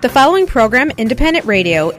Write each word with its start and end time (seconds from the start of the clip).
The 0.00 0.08
following 0.08 0.46
program, 0.46 0.90
Independent 0.96 1.44
Radio, 1.46 1.90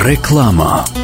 Реклама. 0.00 1.03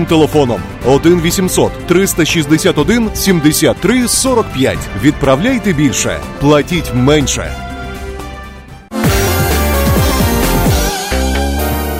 телефоном 0.05 0.61
1 0.85 1.21
800 1.21 1.71
361 1.87 3.09
73 3.15 4.07
45. 4.07 4.77
Відправляйте 5.03 5.73
більше, 5.73 6.19
платіть 6.39 6.91
менше. 6.93 7.70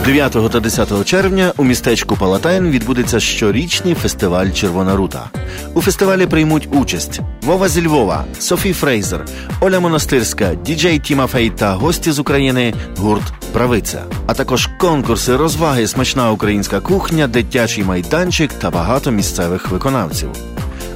9 0.05 0.51
та 0.51 0.59
10 0.59 1.05
червня 1.05 1.53
у 1.57 1.63
містечку 1.63 2.15
Палатайн 2.15 2.69
відбудеться 2.69 3.19
щорічний 3.19 3.93
фестиваль 3.93 4.49
Червона 4.49 4.95
рута. 4.95 5.29
У 5.73 5.81
фестивалі 5.81 6.25
приймуть 6.25 6.69
участь 6.71 7.19
Вова 7.41 7.69
зі 7.69 7.87
Львова, 7.87 8.25
Софі 8.39 8.73
Фрейзер, 8.73 9.25
Оля 9.59 9.79
Монастирська, 9.79 10.55
діджей 10.55 10.99
Тіма 10.99 11.27
Фей 11.27 11.49
та 11.49 11.73
гості 11.73 12.11
з 12.11 12.19
України 12.19 12.73
гурт 12.97 13.23
Правиця, 13.53 14.03
а 14.27 14.33
також 14.33 14.69
конкурси, 14.79 15.35
розваги, 15.35 15.87
смачна 15.87 16.31
українська 16.31 16.79
кухня, 16.79 17.27
дитячий 17.27 17.83
майданчик 17.83 18.53
та 18.53 18.71
багато 18.71 19.11
місцевих 19.11 19.69
виконавців. 19.69 20.29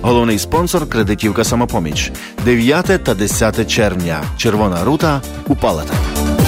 Головний 0.01 0.39
спонсор 0.39 0.89
кредитівка 0.89 1.43
самопоміч 1.43 2.11
9 2.45 2.85
та 3.03 3.13
10 3.13 3.71
червня. 3.71 4.23
Червона 4.37 4.83
рута 4.83 5.21
у 5.47 5.55
Палатайн. 5.55 6.44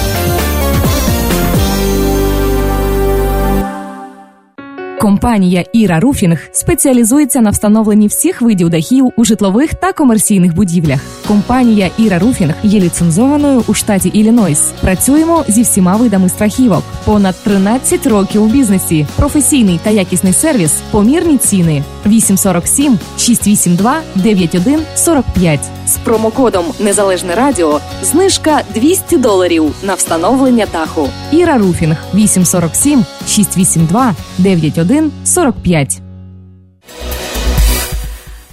Компанія 5.00 5.64
Ira 5.72 6.00
Roofing 6.00 6.48
спеціалізується 6.52 7.40
на 7.40 7.50
встановленні 7.50 8.06
всіх 8.06 8.42
видів 8.42 8.70
дахів 8.70 9.12
у 9.16 9.24
житлових 9.24 9.74
та 9.74 9.92
комерційних 9.92 10.54
будівлях. 10.54 11.00
Компанія 11.26 11.90
Ira 11.98 12.18
Roofing 12.18 12.54
є 12.62 12.80
ліцензованою 12.80 13.62
у 13.66 13.74
штаті 13.74 14.08
Іллінойс. 14.08 14.72
Працюємо 14.80 15.44
зі 15.48 15.62
всіма 15.62 15.96
видами 15.96 16.28
страхівок. 16.28 16.82
Понад 17.04 17.34
13 17.44 18.06
років 18.06 18.42
у 18.42 18.46
бізнесі. 18.46 19.06
Професійний 19.16 19.80
та 19.82 19.90
якісний 19.90 20.32
сервіс, 20.32 20.72
помірні 20.90 21.38
ціни. 21.38 21.84
847 22.06 22.98
682 23.18 24.00
9145. 24.14 25.77
З 25.88 25.96
промокодом 25.96 26.66
Незалежне 26.80 27.34
Радіо 27.34 27.80
знижка 28.02 28.62
200 28.74 29.16
доларів 29.16 29.74
на 29.82 29.94
встановлення 29.94 30.66
даху. 30.72 31.08
Ira 31.32 31.58
Roofing 31.58 31.96
847 32.14 33.04
682 33.26 34.14
9145. 34.38 36.00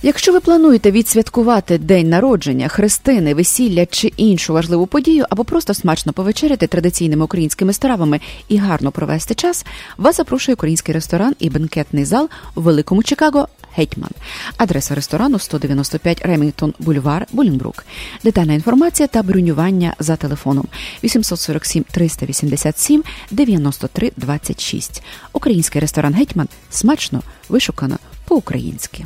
Якщо 0.06 0.32
ви 0.32 0.40
плануєте 0.40 0.92
відсвяткувати 0.92 1.78
день 1.78 2.10
народження, 2.10 2.68
хрестини, 2.68 3.34
весілля 3.34 3.86
чи 3.86 4.08
іншу 4.18 4.54
важливу 4.54 4.88
подію, 4.88 5.26
або 5.30 5.44
просто 5.44 5.74
смачно 5.74 6.14
повечеряти 6.14 6.68
традиційними 6.68 7.26
українськими 7.26 7.74
стравами 7.74 8.20
і 8.48 8.58
гарно 8.58 8.92
провести 8.92 9.36
час, 9.36 9.66
вас 9.98 10.18
запрошує 10.18 10.54
український 10.54 10.94
ресторан 10.94 11.36
і 11.40 11.50
бенкетний 11.50 12.06
зал 12.06 12.30
у 12.56 12.62
Великому 12.62 13.04
Чикаго 13.04 13.48
Гетьман. 13.78 14.12
Адреса 14.58 14.96
ресторану 14.96 15.40
195 15.40 16.22
Ремінгтон 16.26 16.74
Бульвар, 16.80 17.28
Булінбрук. 17.32 17.86
Детальна 18.24 18.54
інформація 18.54 19.08
та 19.08 19.24
бронювання 19.24 19.94
за 20.00 20.16
телефоном 20.16 20.68
847 21.04 21.86
387 21.92 23.04
93 23.32 24.12
26. 24.18 25.04
Український 25.34 25.82
ресторан 25.82 26.14
Гетьман 26.14 26.48
смачно 26.70 27.22
вишукано 27.50 27.98
по-українськи. 28.26 29.06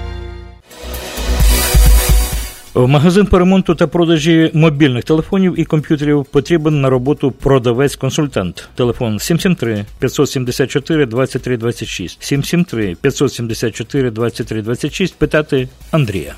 Магазин 2.75 3.25
по 3.25 3.39
ремонту 3.39 3.75
та 3.75 3.87
продажі 3.87 4.51
мобільних 4.53 5.03
телефонів 5.03 5.59
і 5.59 5.65
комп'ютерів 5.65 6.25
потрібен 6.25 6.81
на 6.81 6.89
роботу 6.89 7.33
продавець-консультант. 7.43 8.63
Телефон 8.75 9.19
773 9.19 9.85
574 9.99 11.05
23 11.05 11.57
26. 11.57 12.23
773 12.23 12.95
574 13.01 14.11
23 14.11 14.61
26. 14.61 15.15
Питати 15.15 15.67
Андрія. 15.91 16.35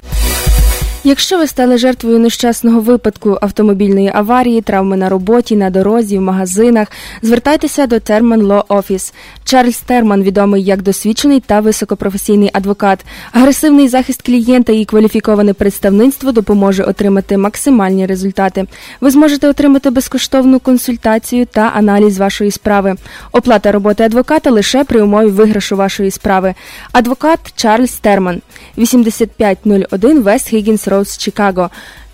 Якщо 1.06 1.38
ви 1.38 1.48
стали 1.48 1.78
жертвою 1.78 2.20
нещасного 2.20 2.80
випадку 2.80 3.38
автомобільної 3.42 4.12
аварії, 4.14 4.62
травми 4.62 4.98
на 4.98 5.10
роботі, 5.10 5.56
на 5.56 5.70
дорозі, 5.70 6.18
в 6.18 6.22
магазинах, 6.22 6.88
звертайтеся 7.22 7.88
до 7.88 8.00
Терман 8.00 8.42
Law 8.42 8.64
Office. 8.64 9.14
Чарльз 9.44 9.78
Терман 9.78 10.24
відомий 10.24 10.64
як 10.64 10.82
досвідчений 10.82 11.40
та 11.40 11.60
високопрофесійний 11.60 12.50
адвокат. 12.54 13.06
Агресивний 13.32 13.88
захист 13.88 14.22
клієнта 14.22 14.74
і 14.74 14.86
кваліфіковане 14.86 15.54
представництво 15.54 16.32
допоможе 16.32 16.84
отримати 16.84 17.38
максимальні 17.38 18.06
результати. 18.06 18.66
Ви 19.02 19.12
зможете 19.12 19.48
отримати 19.48 19.90
безкоштовну 19.90 20.60
консультацію 20.60 21.46
та 21.46 21.72
аналіз 21.76 22.18
вашої 22.18 22.52
справи. 22.52 22.96
Оплата 23.32 23.72
роботи 23.72 24.04
адвоката 24.04 24.52
лише 24.52 24.84
при 24.84 25.02
умові 25.02 25.28
виграшу 25.28 25.76
вашої 25.76 26.12
справи. 26.12 26.54
Адвокат 26.92 27.40
Чарльз 27.56 27.92
Терман, 27.92 28.42
8501 28.78 30.22
Вест 30.22 30.48
Хіггінс 30.48 30.88
Роуз, 30.94 31.18
Чикаго, 31.18 31.70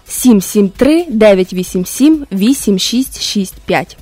773 0.08 1.06
987 1.10 2.26
8665. 2.32 3.98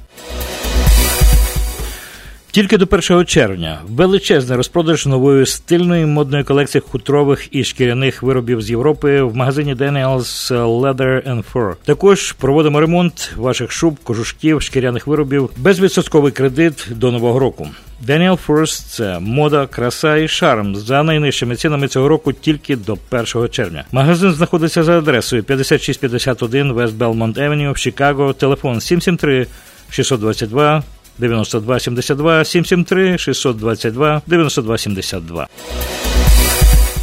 Тільки 2.57 2.77
до 2.77 2.87
1 2.91 3.25
червня 3.25 3.79
величезний 3.89 4.57
розпродаж 4.57 5.05
нової 5.05 5.45
стильної 5.45 6.05
модної 6.05 6.43
колекції 6.43 6.81
хутрових 6.91 7.47
і 7.51 7.63
шкіряних 7.63 8.23
виробів 8.23 8.61
з 8.61 8.69
Європи 8.69 9.21
в 9.21 9.35
магазині 9.35 9.75
Daniels 9.75 10.51
Leather 10.51 11.29
and 11.29 11.43
Fur. 11.53 11.75
Також 11.85 12.31
проводимо 12.31 12.79
ремонт 12.79 13.31
ваших 13.35 13.71
шуб, 13.71 13.97
кожушків, 14.03 14.61
шкіряних 14.61 15.07
виробів, 15.07 15.49
безвідсотковий 15.57 16.31
кредит 16.31 16.87
до 16.89 17.11
нового 17.11 17.39
року. 17.39 17.67
Daniel 18.07 18.37
First– 18.47 18.85
це 18.89 19.19
мода, 19.19 19.67
краса 19.67 20.17
і 20.17 20.27
шарм 20.27 20.75
за 20.75 21.03
найнижчими 21.03 21.55
цінами 21.55 21.87
цього 21.87 22.07
року 22.07 22.33
тільки 22.33 22.75
до 22.75 22.97
1 23.11 23.49
червня. 23.49 23.83
Магазин 23.91 24.31
знаходиться 24.31 24.83
за 24.83 24.97
адресою 24.97 25.43
5651 25.43 26.73
West 26.73 26.97
Belmont 26.97 27.39
Avenue 27.39 27.71
в 27.71 27.79
Чикаго. 27.79 28.33
Телефон 28.33 28.81
773 28.81 29.47
622 29.89 30.83
92 31.19 31.79
72 31.79 32.43
773 32.45 33.17
622 33.17 34.21
92 34.27 34.77
72. 34.77 35.47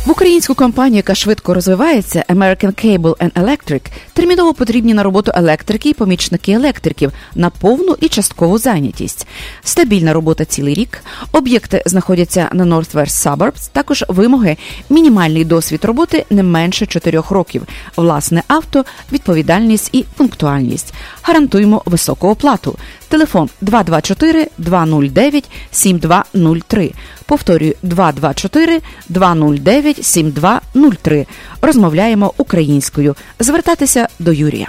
В 0.06 0.11
українську 0.11 0.55
компанію, 0.55 0.96
яка 0.96 1.14
швидко 1.14 1.55
розвивається, 1.55 2.25
American 2.28 2.84
Cable 2.84 3.16
and 3.16 3.32
Electric, 3.32 3.81
терміново 4.12 4.55
потрібні 4.55 4.94
на 4.94 5.02
роботу 5.02 5.32
електрики 5.34 5.88
і 5.88 5.94
помічники 5.94 6.52
електриків 6.52 7.12
на 7.34 7.50
повну 7.50 7.96
і 8.00 8.08
часткову 8.08 8.58
зайнятість. 8.58 9.26
Стабільна 9.62 10.12
робота 10.12 10.44
цілий 10.44 10.75
рік. 10.75 11.05
Об'єкти 11.32 11.82
знаходяться 11.87 12.49
на 12.52 12.64
Northwest 12.64 13.37
Suburbs, 13.37 13.70
Також 13.72 14.05
вимоги, 14.08 14.56
мінімальний 14.90 15.44
досвід 15.44 15.84
роботи 15.84 16.25
не 16.31 16.43
менше 16.43 16.87
4 16.87 17.22
років, 17.31 17.62
власне 17.96 18.43
авто, 18.49 18.84
відповідальність 19.12 19.90
і 19.93 20.05
пунктуальність. 20.16 20.94
Гарантуємо 21.22 21.82
високу 21.87 22.28
оплату. 22.28 22.78
Телефон 23.14 23.49
224 23.61 24.49
209 24.58 25.44
7203. 25.70 26.93
Повторюю 27.26 27.75
224 27.82 28.81
209 29.08 30.06
7203. 30.06 31.26
Розмовляємо 31.62 32.34
українською. 32.37 33.16
Звертатися 33.40 34.08
до 34.19 34.32
Юрія. 34.32 34.69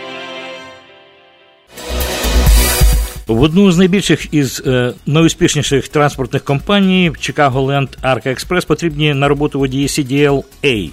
В 3.27 3.41
одну 3.41 3.71
з 3.71 3.77
найбільших 3.77 4.33
із 4.33 4.63
е, 4.65 4.93
найуспішніших 5.05 5.87
транспортних 5.87 6.43
компаній 6.43 7.11
Chicago 7.11 7.65
Land 7.65 7.87
Arca 8.03 8.27
Express 8.27 8.67
потрібні 8.67 9.13
на 9.13 9.27
роботу 9.27 9.59
водії 9.59 9.87
CDL 9.87 10.43
A. 10.63 10.89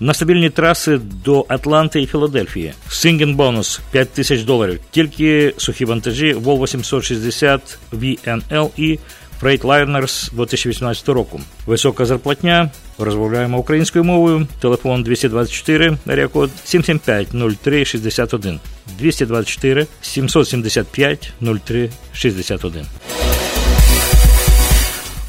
На 0.00 0.14
стабільні 0.14 0.50
траси 0.50 1.00
до 1.24 1.46
Атланти 1.48 2.02
і 2.02 2.06
Філадельфії. 2.06 2.72
Синген 2.88 3.34
бонус 3.34 3.80
5 3.90 4.10
тисяч 4.10 4.42
доларів. 4.42 4.80
Тільки 4.90 5.54
сухі 5.56 5.84
вантажі 5.84 6.34
Volvo 6.34 6.66
760 6.66 7.78
VNL 7.92 8.70
і 8.76 8.98
Freightliner 9.42 10.32
2018 10.34 11.08
року. 11.08 11.40
Висока 11.66 12.04
зарплатня. 12.04 12.70
Розмовляємо 12.98 13.58
українською 13.58 14.04
мовою. 14.04 14.46
Телефон 14.60 15.02
224, 15.02 16.28
код 16.32 16.50
775 16.64 17.28
03 17.62 17.84
61. 17.84 18.60
224 19.02 19.86
775 20.00 21.32
03 21.40 21.90
61. 22.12 23.51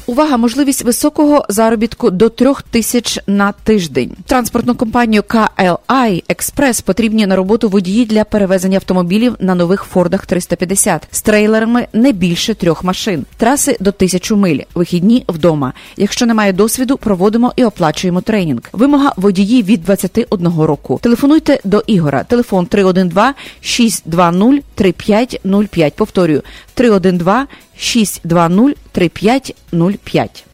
Увага, 0.06 0.36
можливість 0.36 0.82
високого 0.82 1.44
заробітку 1.48 2.10
до 2.10 2.28
трьох 2.28 2.62
тисяч 2.62 3.18
на 3.26 3.52
тиждень. 3.52 4.10
Транспортну 4.26 4.74
компанію 4.74 5.22
KLI 5.22 6.24
Express 6.28 6.84
потрібні 6.84 7.26
на 7.26 7.36
роботу 7.36 7.68
водії 7.68 8.04
для 8.04 8.24
перевезення 8.24 8.76
автомобілів 8.76 9.36
на 9.40 9.54
нових 9.54 9.82
Фордах 9.82 10.26
350 10.26 11.08
з 11.10 11.22
трейлерами 11.22 11.86
не 11.92 12.12
більше 12.12 12.54
трьох 12.54 12.84
машин. 12.84 13.24
Траси 13.36 13.76
до 13.80 13.92
тисячу 13.92 14.36
миль. 14.36 14.58
Вихідні 14.74 15.24
вдома. 15.28 15.72
Якщо 15.96 16.26
немає 16.26 16.52
досвіду, 16.52 16.96
проводимо 16.96 17.52
і 17.56 17.64
оплачуємо 17.64 18.20
тренінг. 18.20 18.62
Вимога 18.72 19.12
водії 19.16 19.62
від 19.62 19.84
21 19.84 20.48
року. 20.60 20.98
Телефонуйте 21.02 21.60
до 21.64 21.82
Ігора. 21.86 22.24
Телефон 22.24 22.66
312 22.66 23.34
620 23.60 24.64
3505. 24.74 25.94
Повторюю 25.94 26.42
312 26.74 27.48
620 27.76 28.74
3505. 28.92 30.53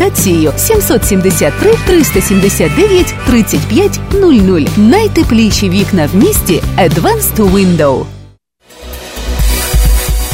консультацією 0.01 0.51
773 0.57 1.71
379 1.87 3.15
35 3.27 3.99
00. 4.13 4.61
Найтепліші 4.77 5.69
вікна 5.69 6.07
в 6.07 6.15
місті 6.15 6.61
Advanced 6.77 7.35
Window. 7.35 8.05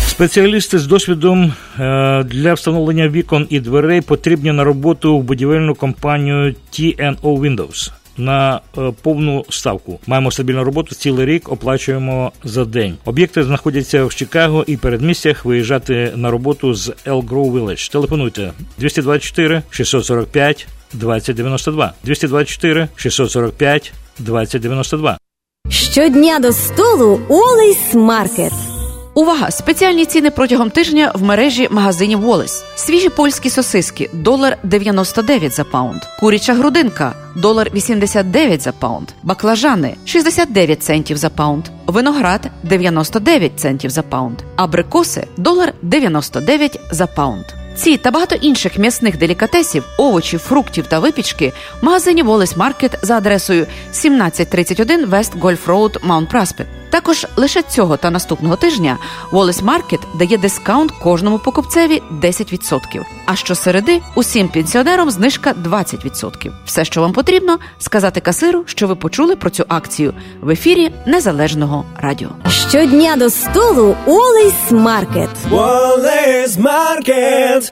Спеціалісти 0.07 0.79
з 0.79 0.87
досвідом 0.87 1.53
е, 1.79 2.23
для 2.23 2.53
встановлення 2.53 3.09
вікон 3.09 3.47
і 3.49 3.59
дверей 3.59 4.01
потрібні 4.01 4.51
на 4.51 4.63
роботу 4.63 5.19
в 5.19 5.23
будівельну 5.23 5.75
компанію 5.75 6.55
TNO 6.73 7.21
Windows 7.21 7.91
на 8.17 8.61
е, 8.77 8.91
повну 9.01 9.45
ставку. 9.49 9.99
Маємо 10.07 10.31
стабільну 10.31 10.63
роботу 10.63 10.95
цілий 10.95 11.25
рік, 11.25 11.51
оплачуємо 11.51 12.31
за 12.43 12.65
день. 12.65 12.97
Об'єкти 13.05 13.43
знаходяться 13.43 14.05
в 14.05 14.15
Чикаго 14.15 14.63
і 14.67 14.77
передмістях 14.77 15.45
виїжджати 15.45 16.13
на 16.15 16.31
роботу 16.31 16.73
з 16.73 16.89
El 17.05 17.27
Grove 17.27 17.51
Village. 17.51 17.91
Телефонуйте 17.91 18.51
224 18.77 19.61
645 19.69 20.67
2092. 20.93 21.93
224 22.03 22.87
645 22.95 23.93
2092. 24.19 25.17
Щодня 25.69 26.39
до 26.39 26.53
столу 26.53 27.21
Wally's 27.29 27.93
Market. 27.93 28.76
Увага! 29.17 29.51
Спеціальні 29.51 30.05
ціни 30.05 30.31
протягом 30.31 30.69
тижня 30.69 31.11
в 31.15 31.23
мережі 31.23 31.67
магазинів 31.71 32.19
Wally's. 32.19 32.63
Свіжі 32.75 33.09
польські 33.09 33.49
сосиски 33.49 34.09
долар 34.13 34.57
99 34.63 35.53
за 35.53 35.63
паунд. 35.63 36.01
Куряча 36.19 36.53
грудинка 36.53 37.13
долар 37.35 37.71
89 37.73 38.61
за 38.61 38.71
паунд. 38.71 39.07
Баклажани 39.23 39.95
69 40.05 40.83
центів 40.83 41.17
за 41.17 41.29
паунд. 41.29 41.65
Виноград 41.87 42.41
99 42.63 43.59
центів 43.59 43.89
за 43.89 44.01
паунд. 44.01 44.37
Абрикоси 44.55 45.27
долар 45.37 45.73
99 45.81 46.79
за 46.91 47.07
паунд. 47.07 47.45
Ці 47.77 47.97
та 47.97 48.11
багато 48.11 48.35
інших 48.35 48.77
м'ясних 48.77 49.17
делікатесів, 49.17 49.83
овочів, 49.97 50.39
фруктів 50.39 50.87
та 50.87 50.99
випічки 50.99 51.53
в 51.81 51.85
магазині 51.85 52.23
Wally's 52.23 52.57
Market 52.57 52.99
за 53.01 53.17
адресою 53.17 53.61
1731 53.61 55.05
West 55.05 55.33
Golf 55.39 55.67
Road, 55.67 55.97
Mount 56.03 56.29
Prospect. 56.29 56.67
Також 56.89 57.27
лише 57.35 57.61
цього 57.61 57.97
та 57.97 58.09
наступного 58.11 58.55
тижня 58.55 58.97
Wally's 59.31 59.61
Market 59.61 59.99
дає 60.19 60.37
discount 60.37 60.91
кожному 60.91 61.39
покупцеві 61.39 62.01
10%. 62.21 62.79
А 63.25 63.35
щосереди 63.35 64.01
усім 64.15 64.47
пенсіонерам 64.49 65.11
знижка 65.11 65.53
20%. 65.53 66.51
Все, 66.65 66.85
що 66.85 67.01
вам 67.01 67.13
потрібно, 67.13 67.59
сказати 67.79 68.19
касиру, 68.19 68.63
що 68.65 68.87
ви 68.87 68.95
почули 68.95 69.35
про 69.35 69.49
цю 69.49 69.65
акцію 69.67 70.13
в 70.41 70.49
ефірі 70.49 70.91
Незалежного 71.05 71.85
радіо. 71.97 72.29
Щодня 72.69 73.15
до 73.15 73.29
столу 73.29 73.95
Wally's 74.05 74.71
Market. 74.71 75.29
Wally's 75.51 76.57
Market. 76.61 77.66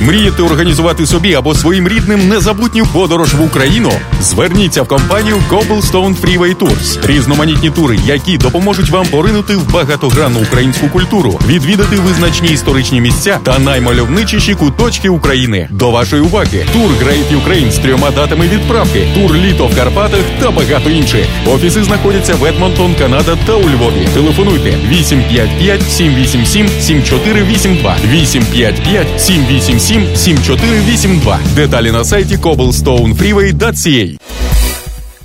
Мрієте 0.00 0.42
організувати 0.42 1.06
собі 1.06 1.34
або 1.34 1.54
своїм 1.54 1.88
рідним 1.88 2.28
незабутню 2.28 2.86
подорож 2.86 3.34
в 3.34 3.42
Україну? 3.42 3.92
Зверніться 4.22 4.82
в 4.82 4.88
компанію 4.88 5.36
Cobblestone 5.50 6.16
Freeway 6.20 6.56
Tours. 6.56 7.06
Різноманітні 7.06 7.70
тури, 7.70 7.98
які 8.06 8.38
допоможуть 8.38 8.90
вам 8.90 9.06
поринути 9.06 9.56
в 9.56 9.72
багатогранну 9.72 10.40
українську 10.40 10.88
культуру, 10.88 11.40
відвідати 11.46 11.96
визначні 11.96 12.48
історичні 12.48 13.00
місця 13.00 13.38
та 13.42 13.58
наймальовничіші 13.58 14.54
куточки 14.54 15.08
України. 15.08 15.68
До 15.70 15.90
вашої 15.90 16.22
уваги 16.22 16.66
тур 16.72 16.90
Great 16.90 17.44
Ukraine 17.44 17.70
з 17.70 17.78
трьома 17.78 18.10
датами 18.10 18.48
відправки, 18.48 19.08
тур 19.14 19.34
літо 19.34 19.66
в 19.66 19.76
Карпатах 19.76 20.20
та 20.40 20.50
багато 20.50 20.90
інших. 20.90 21.26
Офіси 21.46 21.84
знаходяться 21.84 22.34
в 22.34 22.44
Едмонтон, 22.44 22.94
Канада 22.94 23.36
та 23.46 23.52
у 23.52 23.62
Львові. 23.62 24.08
Телефонуйте 24.14 24.78
855 24.88 25.82
787 25.92 26.68
7482 26.80 27.96
855 28.10 29.20
787 29.20 29.87
7482. 29.88 31.40
Деталі 31.54 31.92
на 31.92 32.04
сайті 32.04 32.36
cobblestonefreeway.ca 32.36 34.18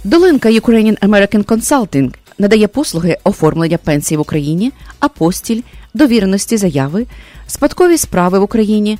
Долинка 0.04 0.50
Ukrainian 0.50 1.00
American 1.00 1.44
Consulting 1.44 2.14
надає 2.40 2.68
послуги 2.68 3.18
оформлення 3.24 3.78
пенсій 3.78 4.18
в 4.18 4.20
Україні, 4.20 4.72
апостіль, 5.00 5.62
довіреності 5.94 6.58
заяви, 6.58 7.06
спадкові 7.48 7.98
справи 7.98 8.40
в 8.40 8.44
Україні, 8.44 9.00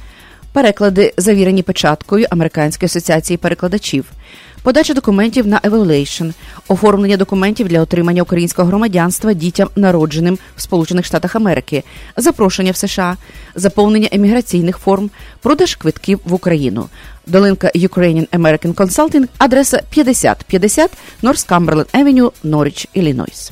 переклади, 0.54 1.14
завірені 1.18 1.64
печаткою 1.64 2.28
Американської 2.30 2.88
асоціації 2.88 3.38
перекладачів, 3.38 4.06
подача 4.64 4.94
документів 4.94 5.48
на 5.48 5.60
evaluation, 5.60 6.34
оформлення 6.68 7.18
документів 7.18 7.68
для 7.68 7.82
отримання 7.82 8.22
українського 8.22 8.68
громадянства 8.68 9.34
дітям, 9.34 9.70
народженим 9.76 10.38
в 10.56 10.62
Сполучених 10.62 11.06
Штатах 11.06 11.36
Америки, 11.36 11.84
запрошення 12.18 12.72
в 12.72 12.76
США, 12.76 13.18
заповнення 13.56 14.10
еміграційних 14.12 14.78
форм, 14.78 15.10
продаж 15.42 15.76
квитків 15.76 16.20
в 16.26 16.34
Україну. 16.34 16.90
Долинка 17.28 17.72
Ukrainian 17.76 18.28
American 18.28 18.74
Consulting, 18.74 19.28
адреса 19.38 19.82
5050 19.90 20.92
North 21.24 21.50
Cumberland 21.50 21.92
Avenue, 21.94 22.32
Norwich, 22.44 22.88
Іллінойс. 22.94 23.52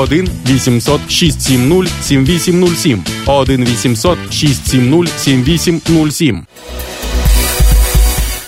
1 0.01 0.27
800 0.49 1.01
670 1.09 1.91
7807 2.01 3.03
1 3.27 3.65
800 3.65 4.17
670 4.31 5.19
7807 5.19 6.45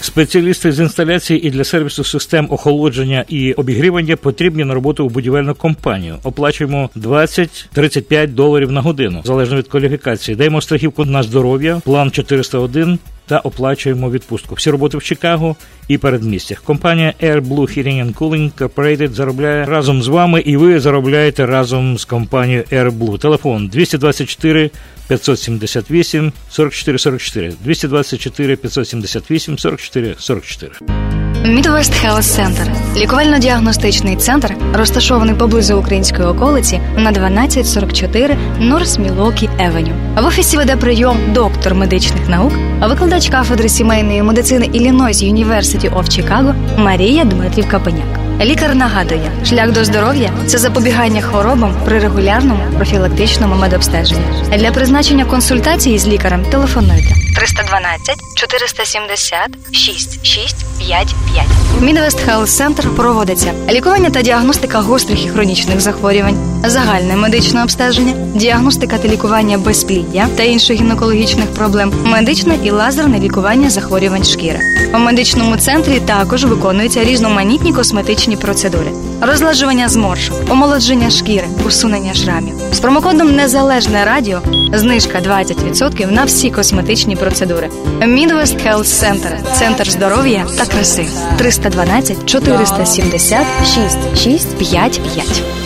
Спеціалісти 0.01 0.71
з 0.71 0.79
інсталяції 0.79 1.47
і 1.47 1.49
для 1.49 1.63
сервісу 1.63 2.03
систем 2.03 2.47
охолодження 2.49 3.25
і 3.29 3.53
обігрівання 3.53 4.15
потрібні 4.15 4.63
на 4.63 4.73
роботу 4.73 5.05
у 5.05 5.09
будівельну 5.09 5.55
компанію. 5.55 6.15
Оплачуємо 6.23 6.89
20-35 6.95 8.27
доларів 8.27 8.71
на 8.71 8.81
годину, 8.81 9.21
залежно 9.25 9.57
від 9.57 9.67
кваліфікації. 9.67 10.35
Даємо 10.35 10.61
страхівку 10.61 11.05
на 11.05 11.23
здоров'я, 11.23 11.81
план 11.85 12.11
401 12.11 12.99
та 13.25 13.39
оплачуємо 13.39 14.11
відпустку. 14.11 14.55
Всі 14.55 14.71
роботи 14.71 14.97
в 14.97 15.03
Чикаго 15.03 15.55
і 15.87 15.97
передмістях. 15.97 16.61
Компанія 16.61 17.13
Air 17.23 17.41
Blue 17.41 17.77
Heating 17.77 18.05
and 18.05 18.13
Cooling 18.13 18.51
Corporated 18.51 19.11
заробляє 19.11 19.65
разом 19.65 20.03
з 20.03 20.07
вами, 20.07 20.41
і 20.41 20.57
ви 20.57 20.79
заробляєте 20.79 21.45
разом 21.45 21.97
з 21.97 22.05
компанією 22.05 22.63
Air 22.71 22.91
Blue. 22.91 23.17
Телефон 23.17 23.67
224 23.67 24.69
578 25.07 26.31
44 26.49 26.97
44 26.97 27.53
224 27.63 28.55
578 28.55 29.57
44 29.57 30.15
44. 30.17 31.22
Midwest 31.43 31.93
Health 32.05 32.39
Center– 32.39 32.67
лікувально-діагностичний 32.97 34.15
центр, 34.15 34.55
розташований 34.73 35.35
поблизу 35.35 35.77
української 35.77 36.27
околиці 36.27 36.79
на 36.97 37.09
1244 37.09 38.37
Норс 38.59 38.99
Мілокі 38.99 39.49
Евеню. 39.59 39.93
В 40.17 40.25
офісі 40.25 40.57
веде 40.57 40.75
прийом 40.75 41.17
доктор 41.33 41.75
медичних 41.75 42.29
наук, 42.29 42.53
викладач 42.81 43.29
кафедри 43.29 43.69
сімейної 43.69 44.23
медицини 44.23 44.65
Illinois 44.65 45.33
University 45.33 45.93
of 45.93 46.03
Chicago 46.03 46.53
Марія 46.77 47.25
Дмитрів 47.25 47.69
Капеняк. 47.69 48.19
Лікар 48.41 48.75
нагадує, 48.75 49.31
шлях 49.45 49.71
до 49.71 49.85
здоров'я 49.85 50.31
це 50.45 50.57
запобігання 50.57 51.21
хворобам 51.21 51.75
при 51.85 51.99
регулярному 51.99 52.63
профілактичному 52.77 53.55
медобстеженні. 53.55 54.21
Для 54.57 54.71
призначення 54.71 55.25
консультації 55.25 55.99
з 55.99 56.07
лікарем 56.07 56.45
телефонуйте 56.51 57.22
312 57.35 58.17
470 58.35 59.49
6655. 59.71 61.47
В 61.79 61.83
Midwest 61.83 62.27
Health 62.27 62.47
Center 62.47 62.95
проводиться 62.95 63.53
лікування 63.69 64.09
та 64.09 64.21
діагностика 64.21 64.79
гострих 64.79 65.25
і 65.25 65.29
хронічних 65.29 65.81
захворювань, 65.81 66.61
загальне 66.65 67.15
медичне 67.15 67.63
обстеження, 67.63 68.13
діагностика 68.35 68.97
та 68.97 69.07
лікування 69.07 69.57
безпліддя 69.57 70.27
та 70.37 70.43
інших 70.43 70.79
гінекологічних 70.79 71.53
проблем, 71.53 71.93
медичне 72.05 72.57
і 72.63 72.71
лазерне 72.71 73.19
лікування 73.19 73.69
захворювань 73.69 74.23
шкіри. 74.23 74.59
У 74.93 74.97
медичному 74.97 75.57
центрі 75.57 75.99
також 75.99 76.45
виконуються 76.45 77.03
різноманітні 77.03 77.73
косметичні 77.73 78.37
процедури, 78.37 78.91
розладжування 79.21 79.89
зморшок, 79.89 80.35
омолодження 80.49 81.09
шкіри, 81.09 81.47
усунення 81.65 82.13
шрамів. 82.13 82.53
З 82.71 82.79
промокодом 82.79 83.35
Незалежне 83.35 84.05
радіо 84.05 84.41
знижка 84.73 85.19
20% 85.19 86.11
на 86.11 86.23
всі 86.23 86.51
косметичні 86.51 87.15
процедури. 87.23 87.69
Midwest 88.01 88.57
Health 88.67 88.89
Center– 89.03 89.53
центр 89.59 89.89
здоров'я 89.89 90.45
та 90.57 90.65
краси 90.65 91.07
312 91.37 92.15
470 92.25 93.45
6655. 93.65 95.62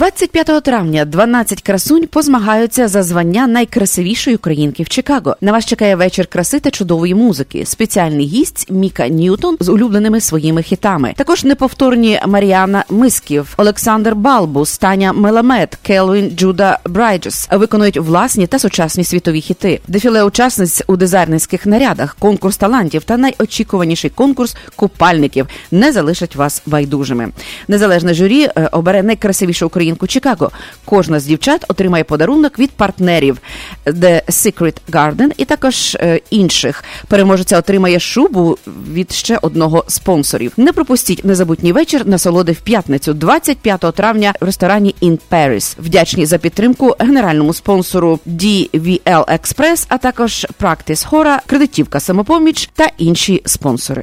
25 0.00 0.62
травня 0.62 1.04
12 1.04 1.62
красунь 1.62 2.06
позмагаються 2.06 2.88
за 2.88 3.02
звання 3.02 3.46
найкрасивішої 3.46 4.36
українки 4.36 4.82
в 4.82 4.88
Чикаго. 4.88 5.36
На 5.40 5.52
вас 5.52 5.66
чекає 5.66 5.96
вечір 5.96 6.26
краси 6.26 6.60
та 6.60 6.70
чудової 6.70 7.14
музики. 7.14 7.66
Спеціальний 7.66 8.26
гість 8.26 8.70
Міка 8.70 9.08
Ньютон 9.08 9.56
з 9.60 9.68
улюбленими 9.68 10.20
своїми 10.20 10.62
хітами. 10.62 11.14
Також 11.16 11.44
неповторні 11.44 12.20
Маріана 12.26 12.84
Мисків, 12.90 13.54
Олександр 13.56 14.14
Балбус, 14.14 14.78
Таня 14.78 15.12
Меламед, 15.12 15.78
Келвін 15.82 16.30
Джуда 16.30 16.78
Брайджес 16.86 17.48
виконують 17.52 17.96
власні 17.96 18.46
та 18.46 18.58
сучасні 18.58 19.04
світові 19.04 19.40
хіти. 19.40 19.80
Дефіле 19.88 20.24
учасниць 20.24 20.82
у 20.86 20.96
дизайнерських 20.96 21.66
нарядах, 21.66 22.16
конкурс 22.18 22.56
талантів 22.56 23.04
та 23.04 23.16
найочікуваніший 23.16 24.10
конкурс 24.10 24.56
купальників 24.76 25.46
не 25.70 25.92
залишать 25.92 26.36
вас 26.36 26.62
байдужими. 26.66 27.28
Незалежне 27.68 28.14
журі 28.14 28.42
е, 28.44 28.68
обере 28.72 29.02
найкрасивішу 29.02 29.66
українську 29.66 29.89
українку 29.90 30.06
Чикаго. 30.06 30.50
Кожна 30.84 31.20
з 31.20 31.24
дівчат 31.24 31.64
отримає 31.68 32.04
подарунок 32.04 32.58
від 32.58 32.70
партнерів 32.70 33.38
The 33.86 34.22
Secret 34.28 34.76
Garden 34.90 35.30
і 35.36 35.44
також 35.44 35.94
е, 35.94 36.20
інших. 36.30 36.84
Переможеця 37.08 37.58
отримає 37.58 38.00
шубу 38.00 38.58
від 38.92 39.12
ще 39.12 39.38
одного 39.42 39.84
спонсорів. 39.88 40.52
Не 40.56 40.72
пропустіть 40.72 41.24
незабутній 41.24 41.72
вечір 41.72 42.06
насолоди 42.06 42.52
в 42.52 42.60
п'ятницю, 42.60 43.14
25 43.14 43.80
травня 43.80 44.34
в 44.40 44.44
ресторані 44.44 44.94
In 45.02 45.18
Paris. 45.30 45.76
Вдячні 45.78 46.26
за 46.26 46.38
підтримку 46.38 46.96
генеральному 46.98 47.54
спонсору 47.54 48.18
DVL 48.26 49.24
Express, 49.38 49.86
а 49.88 49.98
також 49.98 50.46
Practice 50.60 51.10
Hora, 51.10 51.38
кредитівка 51.46 52.00
самопоміч 52.00 52.70
та 52.74 52.88
інші 52.98 53.42
спонсори. 53.46 54.02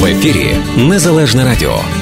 В 0.00 0.04
ефірі 0.04 0.56
Незалежне 0.76 1.44
Радіо. 1.44 2.01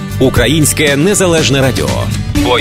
Українське 0.21 0.95
незалежне 0.95 1.61
радіо. 1.61 1.89
Бо 2.35 2.59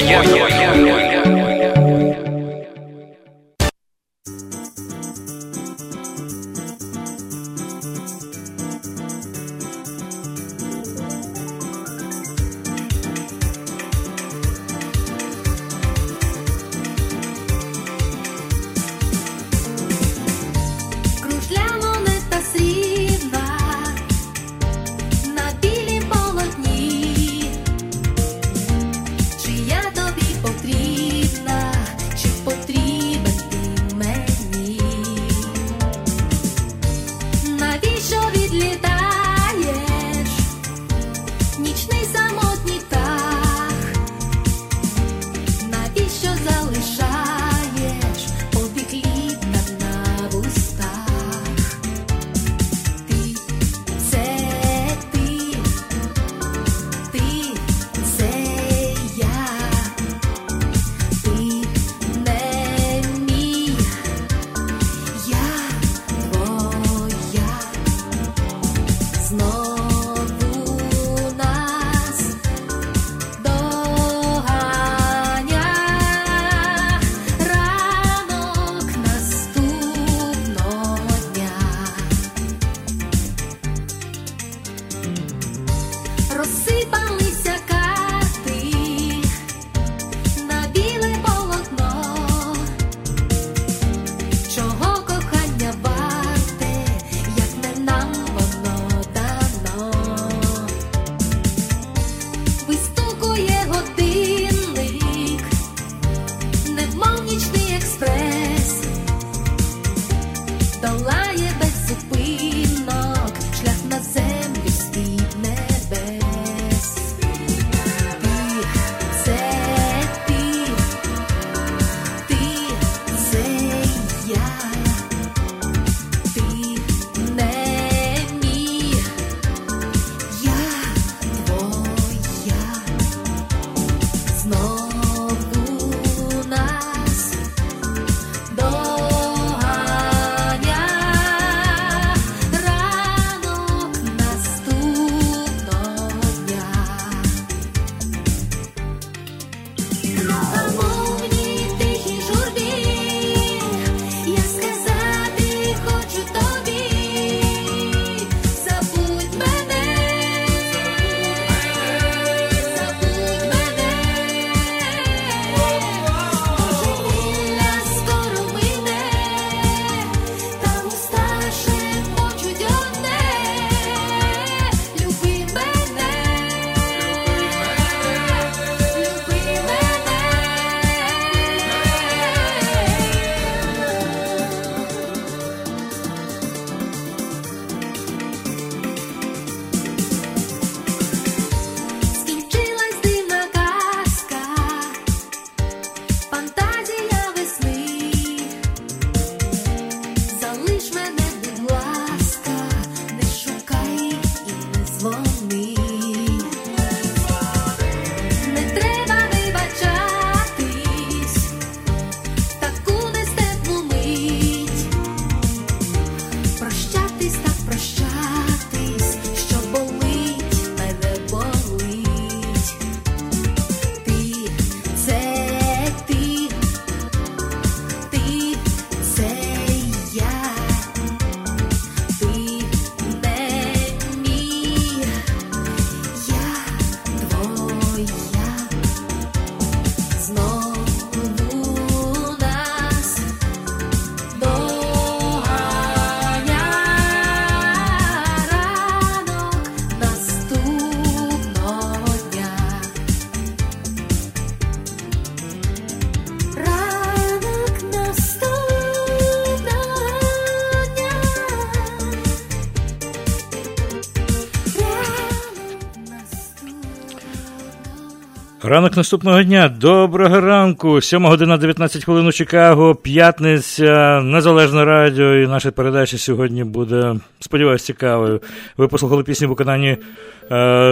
Ранок 268.70 268.96
наступного 268.96 269.42
дня. 269.42 269.68
Доброго 269.68 270.40
ранку. 270.40 271.00
7 271.00 271.26
година 271.26 271.58
19 271.58 272.04
хвилин 272.04 272.26
у 272.26 272.32
Чикаго. 272.32 272.94
П'ятниця, 272.94 274.20
Незалежне 274.20 274.84
радіо. 274.84 275.34
І 275.34 275.46
наша 275.46 275.70
передача 275.70 276.18
сьогодні 276.18 276.64
буде, 276.64 277.16
сподіваюся, 277.40 277.84
цікавою. 277.84 278.40
Ви 278.76 278.88
послухали 278.88 279.22
пісню 279.22 279.46
в 279.46 279.50
виконанні 279.50 279.88
е, 279.88 279.96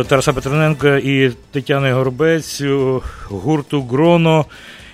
Тараса 0.09 0.33
Петрененка 0.33 0.97
і 0.97 1.31
Тетяни 1.51 1.93
Горбець 1.93 2.63
гурту 3.29 3.83
Гроно. 3.83 4.45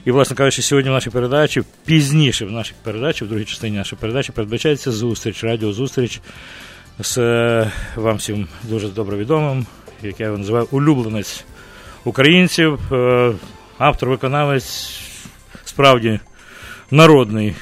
І, 0.05 0.11
власне 0.11 0.37
кажучи, 0.37 0.63
сьогодні 0.63 0.91
в 0.91 0.95
нашій 0.95 1.11
передачі, 1.11 1.63
пізніше 1.85 2.45
в 2.45 2.51
нашій 2.51 2.75
передачі, 2.83 3.25
в 3.25 3.29
другій 3.29 3.45
частині 3.45 3.77
нашої 3.77 4.01
передачі, 4.01 4.33
передбачається 4.33 4.91
зустріч, 4.91 5.45
радіозустріч 5.45 6.21
з 6.99 7.19
е, 7.19 7.71
вам 7.97 8.17
всім 8.17 8.47
дуже 8.63 8.89
добре 8.89 9.17
відомим, 9.17 9.67
як 10.03 10.21
я 10.21 10.27
його 10.27 10.39
називаю, 10.39 10.69
улюбленець 10.71 11.45
українців, 12.05 12.93
е, 12.93 13.33
автор, 13.79 14.09
виконавець, 14.09 15.01
справді 15.65 16.21
народний 16.91 17.55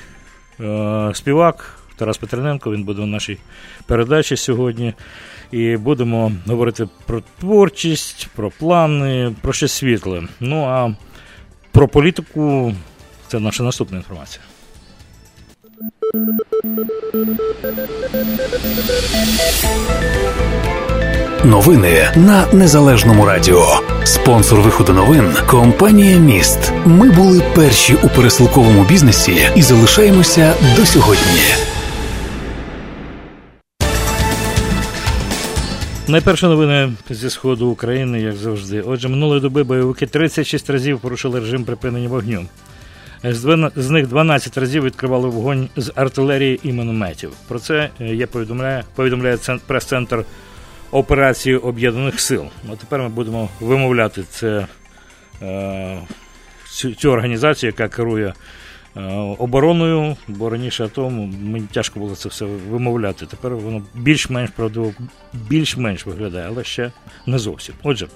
е, 0.60 1.10
співак 1.14 1.78
Тарас 1.96 2.18
Петрененко. 2.18 2.72
Він 2.72 2.84
буде 2.84 3.02
в 3.02 3.06
нашій 3.06 3.38
передачі 3.86 4.36
сьогодні. 4.36 4.94
І 5.52 5.76
будемо 5.76 6.32
говорити 6.46 6.88
про 7.06 7.22
творчість, 7.40 8.28
про 8.36 8.50
плани, 8.50 9.34
про 9.40 9.52
щось 9.52 9.72
світле. 9.72 10.22
Ну 10.40 10.64
а 10.64 10.94
про 11.72 11.88
політику 11.88 12.74
це 13.28 13.40
наша 13.40 13.62
наступна 13.62 13.96
інформація. 13.96 14.44
Новини 21.44 22.08
на 22.16 22.46
незалежному 22.52 23.26
радіо. 23.26 23.80
Спонсор 24.04 24.60
виходу 24.60 24.92
новин 24.92 25.32
компанія 25.46 26.18
Міст. 26.18 26.72
Ми 26.86 27.10
були 27.10 27.42
перші 27.54 27.94
у 28.02 28.08
пересилковому 28.08 28.84
бізнесі 28.84 29.36
і 29.56 29.62
залишаємося 29.62 30.54
до 30.76 30.86
сьогодні. 30.86 31.40
Найперше 36.08 36.46
новини 36.46 36.92
зі 37.10 37.30
сходу 37.30 37.66
України, 37.66 38.20
як 38.20 38.36
завжди. 38.36 38.80
Отже, 38.80 39.08
минулої 39.08 39.40
доби 39.40 39.62
бойовики 39.62 40.06
36 40.06 40.70
разів 40.70 40.98
порушили 41.00 41.40
режим 41.40 41.64
припинення 41.64 42.08
вогню. 42.08 42.46
З 43.76 43.90
них 43.90 44.06
12 44.06 44.58
разів 44.58 44.84
відкривали 44.84 45.28
вогонь 45.28 45.68
з 45.76 45.92
артилерії 45.94 46.60
і 46.62 46.72
мінометів. 46.72 47.30
Про 47.48 47.58
це 47.58 47.88
е, 48.00 48.04
я 48.14 48.26
повідомляю, 48.26 48.82
повідомляє 48.94 49.36
цен- 49.36 49.60
прес-центр 49.66 50.24
операції 50.92 51.56
Об'єднаних 51.56 52.20
Сил. 52.20 52.44
А 52.72 52.76
тепер 52.76 53.00
ми 53.00 53.08
будемо 53.08 53.48
вимовляти 53.60 54.22
це, 54.30 54.66
е, 55.42 55.98
цю, 56.98 57.10
організацію, 57.10 57.68
яка 57.68 57.96
керує 57.96 58.34
е, 58.96 59.00
обороною, 59.38 60.16
бо 60.28 60.50
раніше 60.50 60.84
АТО 60.84 61.10
мені 61.10 61.66
тяжко 61.72 62.00
було 62.00 62.16
це 62.16 62.28
все 62.28 62.44
вимовляти. 62.44 63.26
Тепер 63.26 63.54
воно 63.56 63.82
більш-менш 63.94 64.50
правдиво, 64.50 64.92
більш-менш 65.32 66.06
виглядає, 66.06 66.46
але 66.48 66.64
ще 66.64 66.92
не 67.26 67.38
зовсім. 67.38 67.74
Отже, 67.82 68.06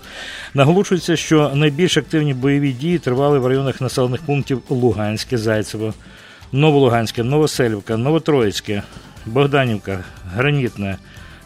наголошується, 0.55 1.17
що 1.17 1.51
найбільш 1.55 1.97
активні 1.97 2.35
бойові 2.35 2.73
дії 2.73 2.99
тривали 2.99 3.39
в 3.39 3.47
районах 3.47 3.81
населених 3.81 4.23
пунктів 4.23 4.63
Луганське, 4.69 5.39
Зайцево, 5.39 5.95
Новолуганське, 6.53 7.23
Новоселівка, 7.23 7.97
Новотроїцьке, 7.97 8.83
Богданівка, 9.27 10.05
Гранітне, 10.35 10.97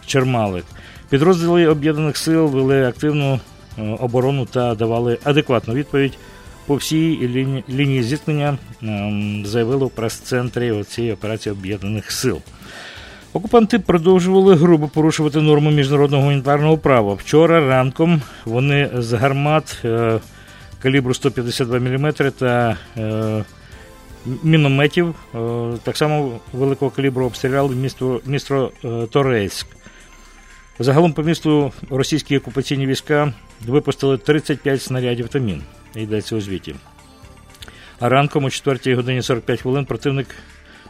Чермалик. 0.06 0.64
Підрозділи 1.10 1.66
об'єднаних 1.66 2.16
сил 2.16 2.46
вели 2.46 2.88
активну 2.88 3.40
е, 3.78 3.82
оборону 4.00 4.46
та 4.46 4.74
давали 4.74 5.18
адекватну 5.24 5.74
відповідь 5.74 6.18
по 6.66 6.74
всій 6.74 7.28
лінії, 7.28 7.64
лінії 7.68 8.02
зіткнення, 8.02 8.58
ем, 8.82 9.42
заявили 9.46 9.84
в 9.86 9.90
прес-центрі 9.90 10.84
цієї 10.84 11.12
операції 11.12 11.52
об'єднаних 11.52 12.10
сил. 12.10 12.38
Окупанти 13.32 13.78
продовжували 13.78 14.54
грубо 14.54 14.88
порушувати 14.88 15.40
норму 15.40 15.70
міжнародного 15.70 16.22
гуманітарного 16.22 16.78
права. 16.78 17.14
Вчора 17.14 17.68
ранком 17.68 18.22
вони 18.44 18.90
з 18.94 19.12
гармат 19.12 19.78
е, 19.84 20.20
калібру 20.82 21.14
152 21.14 21.78
мм 21.78 22.12
та 22.38 22.76
е, 22.96 23.44
мінометів 24.42 25.14
так 25.82 25.96
само 25.96 26.32
великого 26.52 26.90
калібру 26.90 27.26
обстріляли 27.26 27.74
місто, 27.74 28.20
місто 28.26 28.70
Торецьк. 29.10 29.66
Загалом 30.82 31.12
по 31.12 31.22
місту 31.22 31.72
російські 31.90 32.38
окупаційні 32.38 32.86
війська 32.86 33.32
випустили 33.66 34.18
35 34.18 34.82
снарядів 34.82 35.28
та 35.28 35.38
мін. 35.38 35.62
Йдеться 35.94 36.36
у 36.36 36.40
звіті. 36.40 36.74
А 37.98 38.08
ранком 38.08 38.44
о 38.44 38.50
4 38.50 38.94
годині 38.94 39.22
45 39.22 39.60
хвилин 39.60 39.84
противник 39.84 40.26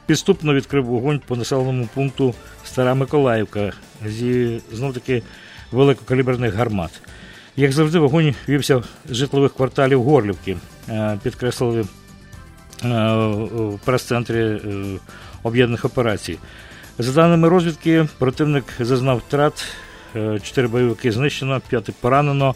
підступно 0.06 0.54
відкрив 0.54 0.84
вогонь 0.84 1.20
по 1.26 1.36
населеному 1.36 1.88
пункту 1.94 2.34
Стара 2.64 2.94
Миколаївка 2.94 3.72
зі 4.06 4.60
знов 4.72 4.94
таки 4.94 5.22
великокаліберних 5.72 6.54
гармат. 6.54 7.00
Як 7.56 7.72
завжди, 7.72 7.98
вогонь 7.98 8.34
вівся 8.48 8.82
з 9.08 9.14
житлових 9.14 9.54
кварталів 9.54 10.02
Горлівки, 10.02 10.56
е, 10.88 11.18
підкреслили 11.22 11.80
е, 11.80 11.86
в 13.52 13.80
прес-центрі 13.84 14.38
е, 14.38 14.60
об'єднаних 15.42 15.84
операцій. 15.84 16.38
За 17.02 17.12
даними 17.12 17.48
розвідки, 17.48 18.08
противник 18.18 18.64
зазнав 18.80 19.18
втрат, 19.18 19.64
е, 20.16 20.40
чотири 20.42 20.68
бойовики 20.68 21.12
знищено, 21.12 21.60
п'яти 21.68 21.92
поранено. 22.00 22.54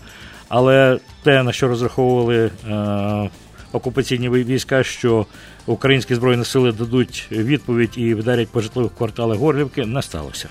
Але 0.49 0.99
те, 1.23 1.43
на 1.43 1.53
що 1.53 1.69
розраховували 1.69 2.51
е, 2.69 3.31
окупаційні 3.73 4.29
війська, 4.29 4.83
що 4.83 5.27
українські 5.67 6.15
збройні 6.15 6.45
сили 6.45 6.73
дадуть 6.73 7.29
відповідь 7.31 7.93
і 7.97 8.15
вдарять 8.15 8.49
по 8.49 8.61
житлових 8.61 8.93
кварталах 8.95 9.39
Горлівки, 9.39 9.87
не 9.87 10.03
сталося. 10.03 10.49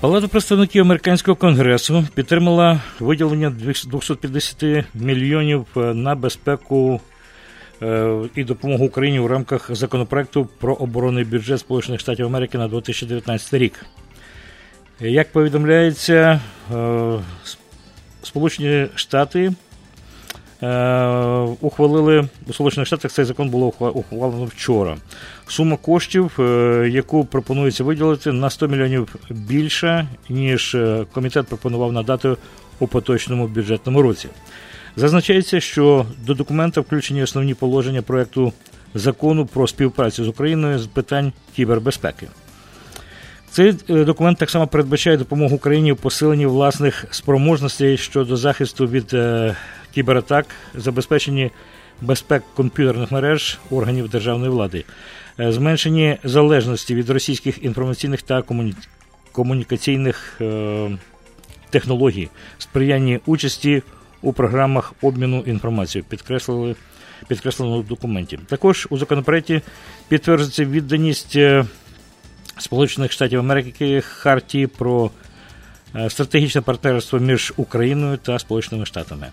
Палата 0.00 0.28
представників 0.28 0.82
американського 0.82 1.36
конгресу 1.36 2.04
підтримала 2.14 2.80
виділення 3.00 3.50
250 3.50 4.84
мільйонів 4.94 5.66
е, 5.76 5.80
на 5.80 6.14
безпеку 6.14 7.00
е, 7.82 8.18
і 8.34 8.44
допомогу 8.44 8.84
Україні 8.84 9.18
у 9.18 9.28
рамках 9.28 9.74
законопроекту 9.74 10.48
про 10.58 10.74
оборонний 10.74 11.24
бюджет 11.24 11.60
Сполучених 11.60 12.00
Штатів 12.00 12.26
Америки 12.26 12.58
на 12.58 12.68
2019 12.68 13.54
рік. 13.54 13.86
Як 15.00 15.32
повідомляється, 15.32 16.40
е, 16.74 17.18
Сполучені 18.22 18.86
Штати 18.94 19.52
ухвалили 21.60 22.28
у 22.46 22.52
Сполучених 22.52 22.86
Штатах 22.86 23.12
цей 23.12 23.24
закон 23.24 23.48
було 23.48 23.66
ухвалено 23.66 24.44
вчора. 24.44 24.96
Сума 25.48 25.76
коштів, 25.76 26.32
яку 26.90 27.24
пропонується 27.24 27.84
виділити, 27.84 28.32
на 28.32 28.50
100 28.50 28.68
мільйонів 28.68 29.16
більша, 29.30 30.08
ніж 30.28 30.76
комітет 31.12 31.46
пропонував 31.46 31.92
надати 31.92 32.36
у 32.78 32.86
поточному 32.86 33.46
бюджетному 33.48 34.02
році. 34.02 34.28
Зазначається, 34.96 35.60
що 35.60 36.06
до 36.26 36.34
документа 36.34 36.80
включені 36.80 37.22
основні 37.22 37.54
положення 37.54 38.02
проекту 38.02 38.52
закону 38.94 39.46
про 39.46 39.66
співпрацю 39.66 40.24
з 40.24 40.28
Україною 40.28 40.78
з 40.78 40.86
питань 40.86 41.32
кібербезпеки. 41.56 42.26
Цей 43.50 43.72
документ 43.88 44.38
так 44.38 44.50
само 44.50 44.66
передбачає 44.66 45.16
допомогу 45.16 45.56
Україні 45.56 45.92
в 45.92 45.96
посиленні 45.96 46.46
власних 46.46 47.04
спроможностей 47.10 47.96
щодо 47.96 48.36
захисту 48.36 48.86
від 48.86 49.14
е, 49.14 49.56
кібератак, 49.94 50.46
забезпеченні 50.74 51.50
безпек 52.00 52.42
комп'ютерних 52.54 53.12
мереж 53.12 53.58
органів 53.70 54.08
державної 54.08 54.50
влади, 54.50 54.78
е, 54.78 54.84
зменшенні 55.38 56.18
залежності 56.24 56.94
від 56.94 57.10
російських 57.10 57.64
інформаційних 57.64 58.22
та 58.22 58.42
комуні... 58.42 58.74
комунікаційних 59.32 60.38
е, 60.40 60.98
технологій, 61.70 62.28
сприяння 62.58 63.20
участі 63.26 63.82
у 64.22 64.32
програмах 64.32 64.94
обміну 65.02 65.40
інформацією, 65.46 66.06
підкреслили 66.08 66.74
підкреслено 67.28 67.80
в 67.80 67.86
документі. 67.86 68.38
Також 68.46 68.86
у 68.90 68.98
законопроекті 68.98 69.60
підтверджується 70.08 70.64
відданість. 70.64 71.38
Сполучених 72.58 73.12
Штатів 73.12 73.38
Америки 73.38 74.00
Хартії 74.00 74.66
про 74.66 75.10
стратегічне 76.08 76.60
партнерство 76.60 77.18
між 77.18 77.52
Україною 77.56 78.16
та 78.16 78.38
Сполученими 78.38 78.86
Штатами, 78.86 79.26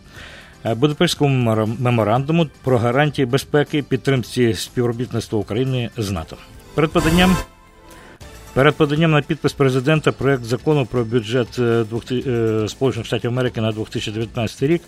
Будапештському 0.65 1.67
меморандуму 1.79 2.47
про 2.63 2.77
гарантії 2.77 3.25
безпеки 3.25 3.83
підтримці 3.83 4.53
співробітництва 4.53 5.39
України 5.39 5.89
з 5.97 6.11
НАТО. 6.11 6.37
Перед 6.75 6.91
поданням 6.91 7.37
перед 8.53 8.75
поданням 8.75 9.11
на 9.11 9.21
підпис 9.21 9.53
президента 9.53 10.11
проект 10.11 10.43
закону 10.43 10.85
про 10.85 11.03
бюджет 11.03 11.59
Сполучених 12.67 13.05
Штатів 13.05 13.31
Америки 13.31 13.61
на 13.61 13.71
2019 13.71 14.63
рік 14.63 14.81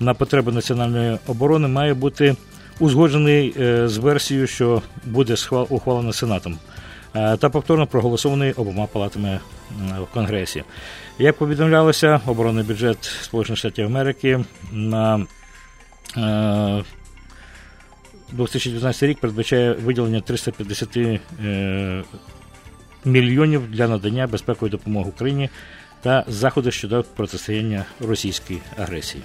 на 0.00 0.14
потреби 0.14 0.52
національної 0.52 1.18
оборони 1.26 1.68
має 1.68 1.94
бути 1.94 2.36
узгоджений 2.78 3.54
з 3.88 3.96
версією, 3.96 4.46
що 4.46 4.82
буде 5.04 5.34
ухвалено 5.68 6.12
Сенатом. 6.12 6.58
е, 7.14 7.36
та 7.36 7.50
повторно 7.50 7.86
проголосований 7.86 8.52
обома 8.52 8.86
палатами 8.86 9.28
е, 9.28 9.40
в 10.00 10.14
Конгресі. 10.14 10.64
Як 11.20 11.36
повідомлялося, 11.36 12.20
оборонний 12.26 12.64
бюджет 12.64 13.04
Сполучених 13.22 13.58
Штатів 13.58 13.86
Америки 13.86 14.44
на 14.72 15.26
е, 16.16 16.84
2019 18.32 19.02
рік 19.02 19.18
передбачає 19.18 19.72
виділення 19.72 20.20
350 20.20 20.96
е, 20.96 21.20
мільйонів 23.04 23.70
для 23.70 23.88
надання 23.88 24.26
безпекової 24.26 24.70
допомоги 24.70 25.08
Україні 25.08 25.50
та 26.02 26.24
заходи 26.28 26.70
щодо 26.70 27.04
протистояння 27.16 27.84
російській 28.00 28.58
агресії. 28.76 29.24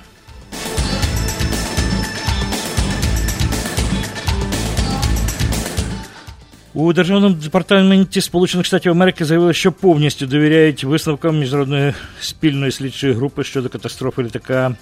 У 6.75 6.93
Державному 6.93 7.36
департаменті 7.36 8.21
Сполучених 8.21 8.65
Штатів 8.65 8.91
Америки 8.91 9.25
заявили, 9.25 9.53
що 9.53 9.71
повністю 9.71 10.25
довіряють 10.25 10.83
висновкам 10.83 11.39
міжнародної 11.39 11.93
спільної 12.19 12.71
слідчої 12.71 13.13
групи 13.13 13.43
щодо 13.43 13.69
катастрофи 13.69 14.23
літака 14.23 14.75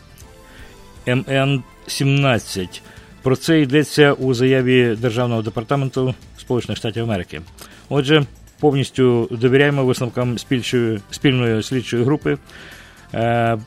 МН-17. 1.08 2.82
Про 3.22 3.36
це 3.36 3.62
йдеться 3.62 4.14
у 4.14 4.34
заяві 4.34 4.96
Державного 5.02 5.42
департаменту 5.42 6.16
Сполучених 6.40 6.78
Штатів 6.78 7.04
Америки. 7.04 7.42
Отже, 7.90 8.24
повністю 8.60 9.28
довіряємо 9.32 9.86
висновкам 9.86 10.38
спільної 11.12 11.64
слідчої 11.64 12.04
групи, 12.04 12.38
е, 13.14 13.58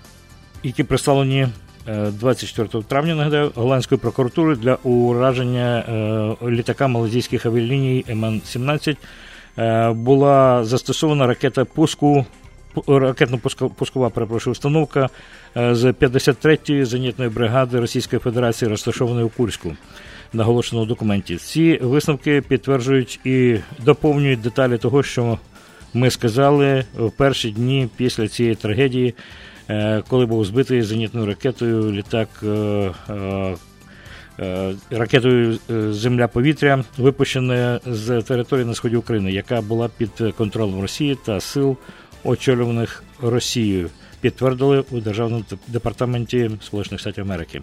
які 0.62 0.84
представлені 0.84 1.48
24 1.86 2.82
травня, 2.82 3.14
нагадаю, 3.14 3.52
голландської 3.54 3.98
прокуратури 3.98 4.56
для 4.56 4.74
ураження 4.74 5.78
е, 6.42 6.50
літака 6.50 6.88
малазійських 6.88 7.46
авіаліній 7.46 8.04
МН-17 8.08 8.96
е, 9.58 9.90
була 9.90 10.64
застосована 10.64 11.26
ракета 11.26 11.64
пуску. 11.64 12.26
Ракетно-пускова 12.86 14.10
перепрошую, 14.10 14.52
установка 14.52 15.08
е, 15.56 15.74
з 15.74 15.84
53-ї 15.84 16.84
зенітної 16.84 17.30
бригади 17.30 17.80
Російської 17.80 18.20
Федерації, 18.20 18.68
розташованої 18.68 19.26
у 19.26 19.28
Курську, 19.28 19.76
наголошено 20.32 20.82
у 20.82 20.86
документі. 20.86 21.36
Ці 21.36 21.78
висновки 21.82 22.40
підтверджують 22.40 23.20
і 23.24 23.56
доповнюють 23.84 24.40
деталі 24.40 24.78
того, 24.78 25.02
що 25.02 25.38
ми 25.94 26.10
сказали 26.10 26.84
в 26.98 27.10
перші 27.10 27.50
дні 27.50 27.88
після 27.96 28.28
цієї 28.28 28.54
трагедії, 28.54 29.08
е, 29.08 29.14
коли 30.08 30.26
був 30.26 30.44
збитий 30.44 30.82
зенітною 30.82 31.26
ракетою 31.26 31.92
літак. 31.92 32.28
е, 32.42 32.46
е, 33.10 33.56
е, 34.40 34.74
Ракетою 34.90 35.58
е, 35.70 35.92
Земля-повітря, 35.92 36.84
випущена 36.98 37.80
з 37.86 38.22
території 38.22 38.66
на 38.66 38.74
сході 38.74 38.96
України, 38.96 39.32
яка 39.32 39.60
була 39.60 39.90
під 39.98 40.10
контролем 40.36 40.80
Росії 40.80 41.18
та 41.26 41.40
сил, 41.40 41.76
очолюваних 42.24 43.02
Росією, 43.22 43.90
підтвердили 44.20 44.84
у 44.90 45.00
Державному 45.00 45.44
департаменті 45.68 46.50
Сполучених 46.62 47.00
Штатів 47.00 47.24
Америки. 47.24 47.60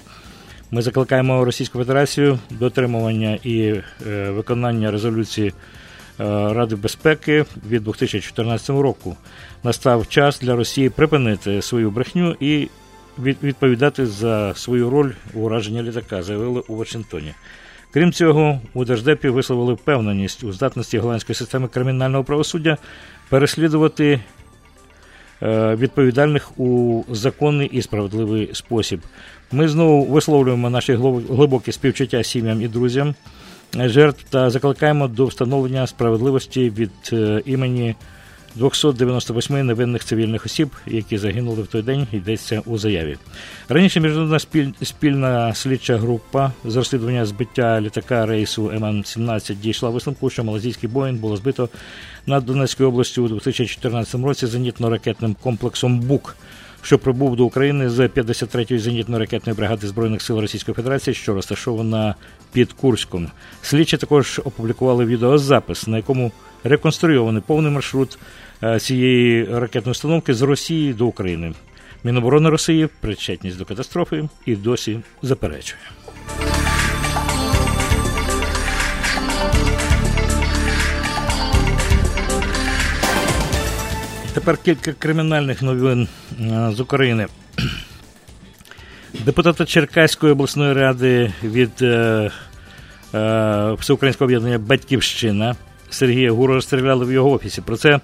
Ми 0.73 0.81
закликаємо 0.81 1.45
Російську 1.45 1.79
Федерацію 1.79 2.39
дотримування 2.49 3.39
і 3.43 3.59
е, 4.07 4.29
виконання 4.29 4.91
резолюції 4.91 5.47
е, 5.47 5.53
Ради 6.53 6.75
безпеки 6.75 7.45
від 7.69 7.83
2014 7.83 8.69
року. 8.69 9.17
Настав 9.63 10.07
час 10.07 10.39
для 10.39 10.55
Росії 10.55 10.89
припинити 10.89 11.61
свою 11.61 11.91
брехню 11.91 12.35
і 12.39 12.67
відповідати 13.19 14.05
за 14.05 14.53
свою 14.55 14.89
роль 14.89 15.11
у 15.33 15.39
ураженні 15.39 15.83
літака, 15.83 16.23
заявили 16.23 16.63
у 16.67 16.75
Вашингтоні. 16.75 17.33
Крім 17.93 18.11
цього, 18.11 18.59
у 18.73 18.85
Держдепі 18.85 19.29
висловили 19.29 19.73
впевненість 19.73 20.43
у 20.43 20.53
здатності 20.53 20.97
голландської 20.97 21.35
системи 21.35 21.67
кримінального 21.67 22.23
правосуддя 22.23 22.77
переслідувати 23.29 24.19
е, 25.41 25.75
відповідальних 25.75 26.59
у 26.59 27.03
законний 27.09 27.67
і 27.67 27.81
справедливий 27.81 28.49
спосіб. 28.53 29.01
Ми 29.51 29.67
знову 29.67 30.05
висловлюємо 30.05 30.69
наші 30.69 30.93
глибокі 31.29 31.71
співчуття 31.71 32.23
сім'ям 32.23 32.61
і 32.61 32.67
друзям 32.67 33.15
е, 33.75 33.89
жертв 33.89 34.23
та 34.29 34.49
закликаємо 34.49 35.07
до 35.07 35.25
встановлення 35.25 35.87
справедливості 35.87 36.69
від 36.69 36.91
е, 37.13 37.41
імені 37.45 37.95
298 38.55 39.65
невинних 39.65 40.03
цивільних 40.03 40.45
осіб, 40.45 40.69
які 40.87 41.17
загинули 41.17 41.61
в 41.63 41.67
той 41.67 41.81
день, 41.81 42.07
йдеться 42.11 42.61
у 42.65 42.77
заяві. 42.77 43.17
Раніше 43.69 43.99
міжнародна 43.99 44.39
спільна 44.83 45.53
слідча 45.53 45.97
група 45.97 46.51
з 46.65 46.75
розслідування 46.75 47.25
збиття 47.25 47.81
літака 47.81 48.25
рейсу 48.25 48.63
МН-17 48.69 49.55
дійшла 49.55 49.89
висновку, 49.89 50.29
що 50.29 50.43
малазійський 50.43 50.89
Боїнг 50.89 51.19
було 51.19 51.37
збито 51.37 51.69
над 52.25 52.45
Донецькою 52.45 52.89
областю 52.89 53.23
у 53.23 53.27
2014 53.27 54.15
році 54.15 54.45
зенітно-ракетним 54.45 55.35
комплексом 55.43 55.99
БУК. 55.99 56.35
Що 56.83 56.99
прибув 56.99 57.35
до 57.35 57.45
України 57.45 57.89
з 57.89 57.99
53-ї 57.99 58.79
зенітно-ракетної 58.79 59.55
бригади 59.55 59.87
Збройних 59.87 60.21
сил 60.21 60.39
Російської 60.39 60.75
Федерації, 60.75 61.13
що 61.13 61.33
розташована 61.33 62.15
під 62.53 62.73
Курськом. 62.73 63.27
Слідчі 63.61 63.97
також 63.97 64.41
опублікували 64.45 65.05
відеозапис, 65.05 65.87
на 65.87 65.97
якому 65.97 66.31
реконструйований 66.63 67.41
повний 67.47 67.71
маршрут 67.71 68.19
е, 68.63 68.79
цієї 68.79 69.45
ракетної 69.45 69.91
установки 69.91 70.33
з 70.33 70.41
Росії 70.41 70.93
до 70.93 71.05
України. 71.05 71.53
Міноборони 72.03 72.49
Росії 72.49 72.89
причетність 73.01 73.57
до 73.57 73.65
катастрофи 73.65 74.29
і 74.45 74.55
досі 74.55 74.99
заперечує. 75.21 75.81
Тепер 84.33 84.57
кілька 84.57 84.93
кримінальних 84.93 85.61
новин 85.61 86.07
е, 86.41 86.71
з 86.75 86.79
України. 86.79 87.27
Депутата 89.25 89.65
Черкаської 89.65 90.31
обласної 90.31 90.73
ради 90.73 91.33
від 91.43 91.81
е, 91.81 92.31
е, 93.13 93.75
Всеукраїнського 93.79 94.25
об'єднання 94.25 94.57
Батьківщина 94.57 95.55
Сергія 95.93 96.31
Гуру 96.31 96.53
розстріляли 96.53 97.05
в 97.05 97.11
його 97.11 97.31
офісі. 97.31 97.61
Про 97.61 97.77
це 97.77 97.99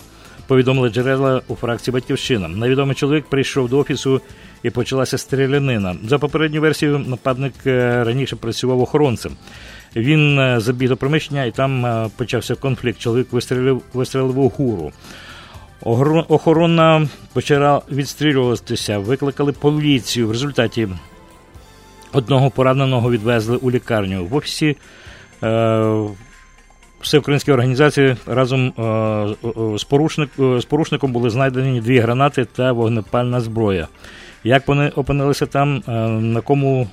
повідомили 0.47 0.89
джерела 0.89 1.41
у 1.47 1.56
фракції 1.56 1.93
Батьківщина. 1.93 2.47
Невідомий 2.47 2.95
чоловік 2.95 3.26
прийшов 3.26 3.69
до 3.69 3.78
офісу 3.78 4.21
і 4.63 4.69
почалася 4.69 5.17
стрілянина. 5.17 5.95
За 6.08 6.19
попередню 6.19 6.62
версію, 6.62 7.00
нападник 7.00 7.54
е, 7.65 8.04
раніше 8.04 8.36
працював 8.36 8.82
охоронцем. 8.82 9.32
Він 9.95 10.39
е, 10.39 10.60
забіг 10.60 10.89
до 10.89 10.97
приміщення 10.97 11.45
і 11.45 11.52
там 11.52 11.86
е, 11.86 12.10
почався 12.17 12.56
конфлікт. 12.56 13.00
Чоловік 13.00 13.34
вистрілив, 13.34 13.82
вистрілив 13.93 14.39
у 14.39 14.50
гуру. 14.50 14.91
Охорона 16.30 17.08
почала 17.34 17.82
відстрілюватися, 17.91 18.97
викликали 18.97 19.52
поліцію. 19.52 20.28
В 20.28 20.32
результаті 20.32 20.88
одного 22.13 22.50
пораненого 22.50 23.12
відвезли 23.12 23.58
у 23.58 23.71
лікарню. 23.71 24.26
В 24.26 24.36
офісі 24.36 24.76
всеукраїнської 27.02 27.54
організації 27.54 28.16
разом 28.26 28.74
е, 28.78 28.82
е, 28.84 29.78
з, 29.78 29.84
порушник, 29.84 30.30
е, 30.40 30.62
з 30.62 30.66
порушником 30.66 31.12
були 31.12 31.30
знайдені 31.30 31.82
дві 31.82 32.00
гранати 32.00 32.46
та 32.46 32.72
вогнепальна 32.72 33.42
зброя. 33.42 33.88
Як 34.44 34.68
вони 34.68 34.90
опинилися 34.90 35.46
там, 35.46 35.84
на 36.34 36.42
кому, 36.42 36.88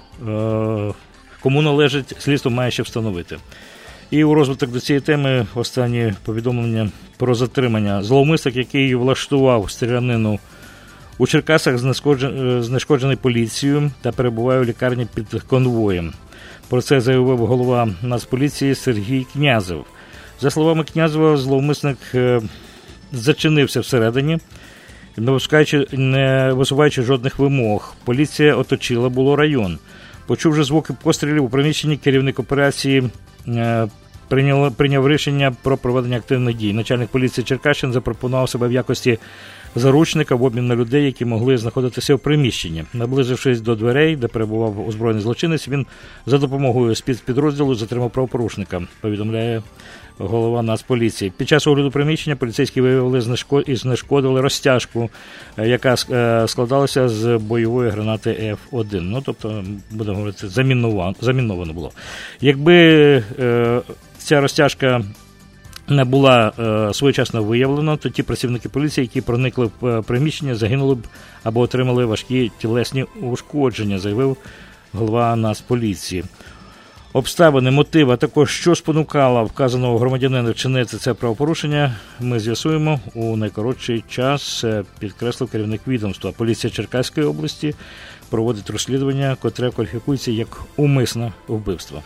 кому 1.42 1.62
належить, 1.62 2.14
слідство 2.18 2.50
має 2.50 2.70
ще 2.70 2.82
встановити. 2.82 3.36
І 4.10 4.24
у 4.24 4.34
розвиток 4.34 4.70
до 4.70 4.80
цієї 4.80 5.00
теми 5.00 5.46
останні 5.54 6.14
повідомлення 6.24 6.90
про 7.16 7.34
затримання. 7.34 8.02
Зловмисник, 8.02 8.56
який 8.56 8.94
влаштував 8.94 9.70
стрілянину 9.70 10.38
у 11.18 11.26
Черкасах, 11.26 11.76
знешкоджен- 11.76 12.62
знешкоджений 12.62 13.16
поліцією 13.16 13.90
та 14.02 14.12
перебуває 14.12 14.60
у 14.60 14.64
лікарні 14.64 15.06
під 15.14 15.42
конвоєм. 15.42 16.12
Про 16.68 16.82
це 16.82 17.00
заявив 17.00 17.38
голова 17.38 17.88
Нацполіції 18.02 18.74
Сергій 18.74 19.26
Князев. 19.32 19.84
За 20.40 20.50
словами 20.50 20.84
Князева, 20.84 21.36
зловмисник 21.36 21.98
е, 22.14 22.40
зачинився 23.12 23.80
всередині, 23.80 24.38
не 25.16 25.38
не 25.92 26.52
висуваючи 26.52 27.02
жодних 27.02 27.38
вимог. 27.38 27.94
Поліція 28.04 28.56
оточила 28.56 29.08
було 29.08 29.36
район. 29.36 29.78
Почувши 30.26 30.64
звуки 30.64 30.94
пострілів 31.02 31.44
у 31.44 31.48
приміщенні, 31.48 31.96
керівник 31.96 32.38
операції 32.38 33.10
е, 33.48 33.88
прийняв, 34.28 34.74
прийняв 34.74 35.08
рішення 35.08 35.56
про 35.62 35.76
проведення 35.76 36.16
активних 36.16 36.56
дій. 36.56 36.72
Начальник 36.72 37.08
поліції 37.08 37.44
Черкащин 37.44 37.92
запропонував 37.92 38.48
себе 38.48 38.68
в 38.68 38.72
якості 38.72 39.18
заручника 39.76 40.34
в 40.34 40.44
обмін 40.44 40.66
на 40.66 40.76
людей, 40.76 41.04
які 41.04 41.24
могли 41.24 41.58
знаходитися 41.58 42.14
в 42.14 42.18
приміщенні. 42.18 42.84
Наблизившись 42.94 43.60
до 43.60 43.74
дверей, 43.74 44.16
де 44.16 44.28
перебував 44.28 44.88
озброєний 44.88 45.22
злочинець, 45.22 45.68
він 45.68 45.86
за 46.26 46.38
допомогою 46.38 46.94
спецпідрозділу 46.94 47.74
затримав 47.74 48.10
правопорушника, 48.10 48.82
повідомляє 49.00 49.62
голова 50.18 50.62
Нацполіції. 50.62 51.32
Під 51.36 51.48
час 51.48 51.66
огляду 51.66 51.90
приміщення 51.90 52.36
поліцейські 52.36 52.80
виявили 52.80 53.42
і 53.66 53.76
знешкодили 53.76 54.40
розтяжку, 54.40 55.10
е, 55.58 55.68
яка 55.68 55.94
е, 56.10 56.48
складалася 56.48 57.08
з 57.08 57.36
бойової 57.36 57.90
гранати 57.90 58.56
F1. 58.72 59.00
Ну, 59.00 59.22
тобто, 59.26 59.64
будемо 59.90 60.16
говорити, 60.16 60.48
заміновано, 60.48 61.14
заміновано 61.20 61.72
було. 61.72 61.92
Якби 62.40 62.74
е, 63.38 63.80
ця 64.18 64.40
розтяжка 64.40 65.04
не 65.88 66.04
була 66.04 66.52
е, 66.58 66.94
своєчасно 66.94 67.42
виявлена, 67.42 67.96
то 67.96 68.08
ті 68.08 68.22
працівники 68.22 68.68
поліції, 68.68 69.04
які 69.04 69.20
проникли 69.20 69.70
в 69.80 70.02
приміщення, 70.02 70.54
загинули 70.54 70.94
б 70.94 71.06
або 71.42 71.60
отримали 71.60 72.04
важкі 72.04 72.52
тілесні 72.58 73.04
ушкодження, 73.20 73.98
заявив 73.98 74.36
голова 74.92 75.36
Нацполіції. 75.36 76.24
Обставини, 77.16 77.70
мотиви, 77.70 78.12
а 78.12 78.16
також 78.16 78.50
що 78.50 78.74
спонукало 78.74 79.44
вказаного 79.44 79.98
громадянина 79.98 80.50
вчинити 80.50 80.96
це 80.96 81.14
правопорушення, 81.14 81.96
ми 82.20 82.40
з'ясуємо 82.40 83.00
у 83.14 83.36
найкоротший 83.36 84.04
час, 84.08 84.64
е, 84.64 84.84
підкреслив 84.98 85.50
керівник 85.50 85.80
відомства. 85.88 86.32
Поліція 86.32 86.70
Черкаської 86.70 87.26
області 87.26 87.74
проводить 88.30 88.70
розслідування, 88.70 89.36
котре 89.40 89.70
кваліфікується 89.70 90.30
як 90.30 90.60
умисне 90.76 91.32
вбивство. 91.48 92.02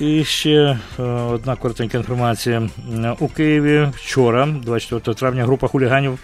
І 0.00 0.24
ще 0.24 0.78
е, 0.98 1.02
одна 1.02 1.56
коротенька 1.56 1.98
інформація. 1.98 2.68
Е, 2.94 3.16
У 3.20 3.28
Києві 3.28 3.88
вчора, 3.94 4.46
24 4.46 5.14
травня, 5.14 5.44
група 5.44 5.68
хуліганів, 5.68 6.18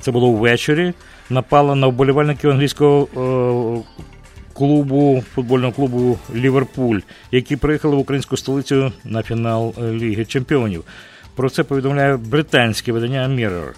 це 0.00 0.10
було 0.10 0.32
ввечері, 0.32 0.92
напала 1.30 1.74
на 1.74 1.86
вболівальників 1.86 2.50
англійського 2.50 3.08
е, 3.16 4.04
клубу, 4.52 5.24
футбольного 5.34 5.72
клубу 5.72 6.18
Ліверпуль, 6.34 7.00
які 7.32 7.56
приїхали 7.56 7.96
в 7.96 7.98
українську 7.98 8.36
столицю 8.36 8.92
на 9.04 9.22
фінал 9.22 9.74
е, 9.78 9.92
Ліги 9.92 10.24
Чемпіонів. 10.24 10.84
Про 11.34 11.50
це 11.50 11.62
повідомляє 11.62 12.16
британське 12.16 12.92
видання 12.92 13.28
Mirror. 13.28 13.70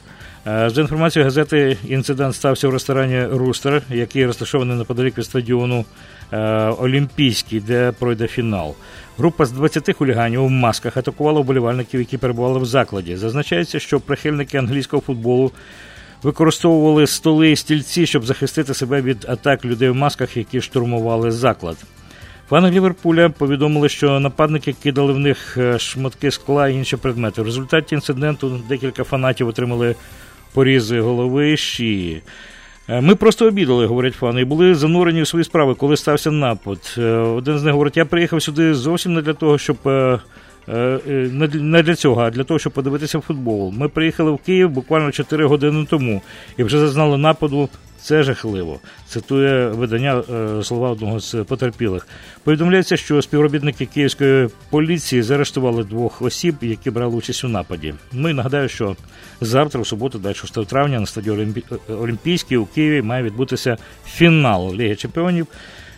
Е, 0.47 0.71
За 0.71 0.81
інформацією 0.81 1.25
газети, 1.25 1.77
інцидент 1.89 2.35
стався 2.35 2.69
в 2.69 2.73
ресторані 2.73 3.25
Рустер, 3.25 3.83
який 3.91 4.27
розташований 4.27 4.77
неподалік 4.77 5.19
від 5.19 5.25
стадіону 5.25 5.85
Олімпійський, 6.79 7.61
де 7.61 7.93
пройде 7.99 8.27
фінал. 8.27 8.75
Група 9.19 9.47
з 9.47 9.53
20 9.53 9.97
хуліганів 9.97 10.45
у 10.45 10.49
масках 10.49 10.97
атакувала 10.97 11.41
вболівальників, 11.41 12.01
які 12.01 12.19
перебували 12.19 12.59
в 12.59 12.65
закладі. 12.65 13.17
Зазначається, 13.17 13.79
що 13.79 14.01
прихильники 14.01 14.59
англійського 14.59 15.03
футболу 15.03 15.53
використовували 16.23 17.07
столи 17.07 17.51
і 17.51 17.57
стільці, 17.57 18.07
щоб 18.07 18.25
захистити 18.25 18.75
себе 18.75 19.03
від 19.03 19.27
атак 19.29 19.65
людей 19.65 19.89
в 19.89 19.95
масках, 19.95 20.37
які 20.37 20.61
штурмували 20.61 21.31
заклад. 21.31 21.77
Фани 22.49 22.71
Ліверпуля 22.71 23.29
повідомили, 23.29 23.89
що 23.89 24.21
нападники 24.21 24.75
кидали 24.83 25.13
в 25.13 25.19
них 25.19 25.57
е, 25.59 25.79
шматки 25.79 26.31
скла 26.31 26.69
і 26.69 26.75
інші 26.75 26.97
предмети. 26.97 27.43
В 27.43 27.45
результаті 27.45 27.95
інциденту 27.95 28.61
декілька 28.69 29.05
фанатів 29.05 29.49
отримали 29.49 29.95
порізи 30.55 31.01
голови 31.01 31.57
шиї. 31.57 32.23
Е, 32.89 33.01
Ми 33.01 33.15
просто 33.15 33.47
обідали, 33.47 33.87
говорять 33.87 34.15
фани, 34.15 34.41
і 34.41 34.45
були 34.45 34.75
занурені 34.75 35.23
в 35.23 35.27
свої 35.29 35.45
справи, 35.45 35.75
коли 35.75 35.97
стався 35.97 36.31
напад. 36.31 36.95
Е, 36.99 37.03
Один 37.13 37.59
з 37.59 37.63
них 37.63 37.73
говорить: 37.73 37.97
я 37.97 38.05
приїхав 38.05 38.43
сюди 38.43 38.75
зовсім 38.75 39.15
не 39.15 39.23
для 39.23 39.35
того, 39.35 39.59
щоб. 39.59 39.77
Е, 40.69 40.73
е, 41.09 41.31
Не 41.63 41.83
для- 41.83 41.95
цього, 41.95 42.23
а 42.23 42.31
для 42.31 42.45
того, 42.45 42.59
щоб 42.59 42.73
подивитися 42.73 43.21
футбол. 43.21 43.73
Ми 43.77 43.89
приїхали 43.89 44.31
в 44.31 44.39
Київ 44.39 44.71
буквально 44.71 45.13
4 45.13 45.45
години 45.47 45.87
тому 45.91 46.23
і 46.57 46.65
вже 46.65 46.79
зазнали 46.79 47.19
нападу. 47.19 47.69
Це 48.05 48.23
жахливо. 48.23 48.81
Цитує 49.09 49.69
видання 49.69 50.23
е, 50.61 50.65
слова 50.65 50.91
одного 50.91 51.21
з 51.21 51.35
потерпілих. 51.35 52.07
Повідомляється, 52.45 52.97
що 52.97 53.23
співробітники 53.23 53.87
київської 53.87 54.49
поліції 54.71 55.23
заарештували 55.23 55.85
двох 55.85 56.23
осіб, 56.23 56.55
які 56.61 56.91
брали 56.91 57.17
участь 57.17 57.45
у 57.45 57.49
нападі. 57.49 57.95
Ну 58.13 58.29
і 58.29 58.33
нагадаю, 58.33 58.69
що 58.69 58.97
завтра, 59.41 59.81
у 59.81 59.85
суботу, 59.85 60.19
26 60.19 60.65
травня, 60.65 61.01
на 61.01 61.07
стадіоні 61.07 61.43
Олімпі- 61.43 62.55
е, 62.55 62.57
у 62.57 62.67
Києві 62.67 63.03
має 63.03 63.23
відбутися 63.23 63.77
фінал 64.07 64.75
Ліги 64.75 64.97
Чемпіонів, 64.97 65.47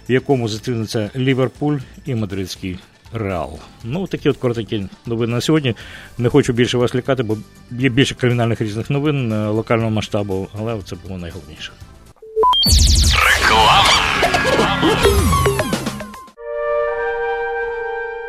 в 0.08 0.12
якому 0.12 0.48
зустрінуться 0.48 1.10
Ліверпуль 1.16 1.78
і 2.06 2.14
Мадридський 2.14 2.78
Реал. 3.14 3.58
Ну, 3.84 4.06
такі 4.06 4.28
от 4.28 4.36
коротенькі 4.36 4.86
новини 5.06 5.34
на 5.34 5.40
сьогодні. 5.40 5.74
Не 6.18 6.28
хочу 6.28 6.52
більше 6.52 6.78
вас 6.78 6.94
лякати, 6.94 7.22
бо 7.22 7.36
є 7.70 7.88
більше 7.88 8.14
кримінальних 8.14 8.60
різних 8.60 8.90
новин 8.90 9.32
е, 9.32 9.48
локального 9.48 9.90
масштабу, 9.90 10.48
але 10.58 10.78
це 10.84 10.96
було 11.06 11.18
найголовніше. 11.18 11.72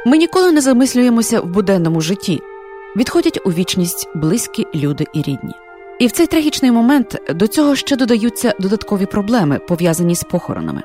Ми 0.05 0.17
ніколи 0.17 0.51
не 0.51 0.61
замислюємося 0.61 1.41
в 1.41 1.45
буденному 1.45 2.01
житті. 2.01 2.41
Відходять 2.97 3.39
у 3.45 3.51
вічність 3.51 4.09
близькі 4.15 4.67
люди 4.75 5.05
і 5.13 5.17
рідні. 5.21 5.53
І 5.99 6.07
в 6.07 6.11
цей 6.11 6.27
трагічний 6.27 6.71
момент 6.71 7.21
до 7.29 7.47
цього 7.47 7.75
ще 7.75 7.95
додаються 7.95 8.53
додаткові 8.59 9.05
проблеми, 9.05 9.59
пов'язані 9.59 10.15
з 10.15 10.23
похоронами. 10.23 10.83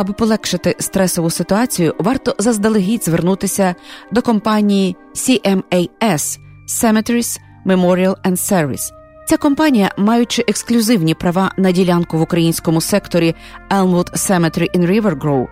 Аби 0.00 0.12
полегшити 0.12 0.76
стресову 0.78 1.30
ситуацію, 1.30 1.94
варто 1.98 2.34
заздалегідь 2.38 3.04
звернутися 3.04 3.74
до 4.12 4.22
компанії 4.22 4.96
CMAS 5.14 6.38
Cemeteries 6.68 7.40
Memorial 7.66 8.14
and 8.24 8.36
Service. 8.36 8.92
Ця 9.28 9.36
компанія, 9.36 9.90
маючи 9.96 10.44
ексклюзивні 10.48 11.14
права 11.14 11.52
на 11.56 11.72
ділянку 11.72 12.18
в 12.18 12.20
українському 12.20 12.80
секторі 12.80 13.34
Elmwood 13.70 14.12
Cemetery 14.12 14.78
in 14.78 14.86
River 14.86 15.18
Grove, 15.18 15.46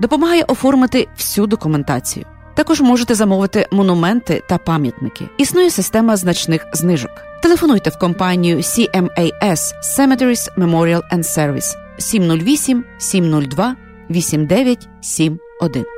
допомагає 0.00 0.42
оформити 0.42 1.08
всю 1.16 1.46
документацію. 1.46 2.26
Також 2.54 2.80
можете 2.80 3.14
замовити 3.14 3.66
монументи 3.72 4.42
та 4.48 4.58
пам'ятники. 4.58 5.28
Існує 5.38 5.70
система 5.70 6.16
значних 6.16 6.66
знижок. 6.72 7.10
Телефонуйте 7.42 7.90
в 7.90 7.98
компанію 7.98 8.56
CMAS 8.56 9.72
Cemeteries 9.98 10.58
Memorial 10.58 11.02
and 11.14 11.22
Service 11.22 11.74
708 11.98 12.84
702 12.98 13.76
8971. 14.10 15.93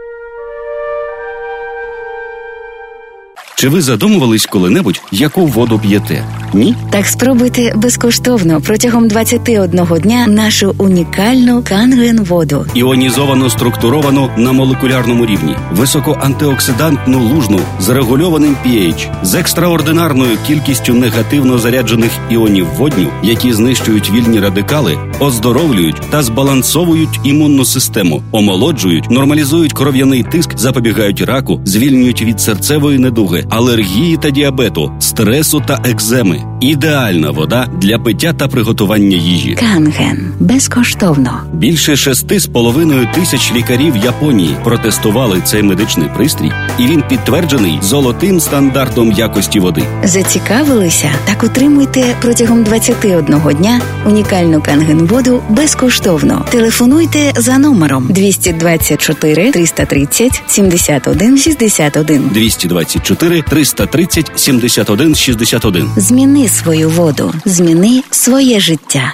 Чи 3.58 3.68
ви 3.68 3.82
задумувались 3.82 4.46
коли-небудь, 4.46 5.02
яку 5.12 5.46
воду 5.46 5.78
п'єте? 5.82 6.24
Ні? 6.54 6.74
Так 6.90 7.06
спробуйте 7.06 7.72
безкоштовно 7.76 8.60
протягом 8.60 9.08
21 9.08 9.86
дня 10.02 10.26
нашу 10.26 10.74
унікальну 10.78 11.62
канген 11.68 12.24
воду. 12.24 12.66
Іонізовано 12.74 13.50
структуровану 13.50 14.30
на 14.36 14.52
молекулярному 14.52 15.26
рівні, 15.26 15.56
високоантиоксидантну 15.72 17.20
лужну 17.20 17.60
з 17.80 17.88
регульованим 17.88 18.56
pH, 18.66 19.24
з 19.24 19.34
екстраординарною 19.34 20.38
кількістю 20.46 20.94
негативно 20.94 21.58
заряджених 21.58 22.10
іонів 22.30 22.66
водню, 22.66 23.08
які 23.22 23.52
знищують 23.52 24.10
вільні 24.10 24.40
радикали, 24.40 24.98
оздоровлюють 25.20 26.00
та 26.10 26.22
збалансовують 26.22 27.20
імунну 27.24 27.64
систему, 27.64 28.22
омолоджують, 28.32 29.10
нормалізують 29.10 29.72
кров'яний 29.72 30.22
тиск, 30.22 30.58
запобігають 30.58 31.20
раку, 31.20 31.60
звільнюють 31.64 32.22
від 32.22 32.40
серцевої 32.40 32.98
недуги, 32.98 33.45
алергії 33.50 34.16
та 34.16 34.30
діабету, 34.30 34.92
стресу 34.98 35.62
та 35.66 35.82
екземи. 35.84 36.55
Ідеальна 36.60 37.30
вода 37.30 37.68
для 37.80 37.98
пиття 37.98 38.32
та 38.32 38.48
приготування 38.48 39.16
їжі. 39.16 39.54
Канген 39.54 40.32
безкоштовно. 40.40 41.40
Більше 41.52 41.96
шести 41.96 42.40
з 42.40 42.46
половиною 42.46 43.08
тисяч 43.14 43.52
лікарів 43.54 43.96
Японії 43.96 44.56
протестували 44.64 45.40
цей 45.44 45.62
медичний 45.62 46.08
пристрій, 46.16 46.52
і 46.78 46.86
він 46.86 47.02
підтверджений 47.08 47.78
золотим 47.82 48.40
стандартом 48.40 49.12
якості 49.12 49.60
води. 49.60 49.82
Зацікавилися? 50.04 51.10
Так 51.24 51.44
отримуйте 51.44 52.16
протягом 52.22 52.62
21 52.62 53.24
дня 53.58 53.80
унікальну 54.06 54.62
канген 54.62 55.06
воду 55.06 55.42
безкоштовно. 55.48 56.46
Телефонуйте 56.50 57.32
за 57.36 57.58
номером 57.58 58.06
224 58.10 59.52
330 59.52 60.42
71 60.46 61.38
61. 61.38 62.28
224 62.28 63.42
330 63.42 64.30
71 64.36 65.14
61. 65.14 65.90
Зміни 65.96 66.45
свою 66.48 66.90
воду, 66.90 67.34
зміни 67.44 68.02
своє 68.10 68.60
життя. 68.60 69.12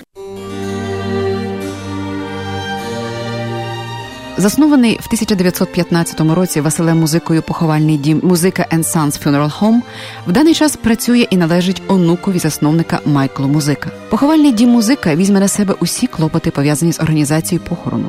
Заснований 4.37 4.95
в 4.95 5.07
1915 5.07 6.21
році 6.21 6.61
Василем 6.61 6.99
музикою 6.99 7.43
поховальний 7.43 7.97
дім 7.97 8.21
Музика 8.23 8.67
and 8.73 8.85
Sons 8.85 9.25
Funeral 9.25 9.61
Home 9.61 9.81
в 10.27 10.33
даний 10.33 10.55
час 10.55 10.77
працює 10.77 11.27
і 11.31 11.37
належить 11.37 11.83
онукові 11.89 12.39
засновника 12.39 13.01
Майклу 13.05 13.49
Музика. 13.49 13.91
Поховальний 14.11 14.53
дім 14.53 14.69
музика 14.69 15.15
візьме 15.15 15.41
на 15.41 15.49
себе 15.49 15.75
усі 15.81 16.07
клопоти, 16.07 16.51
пов'язані 16.51 16.93
з 16.93 17.01
організацією 17.01 17.67
похорону. 17.69 18.09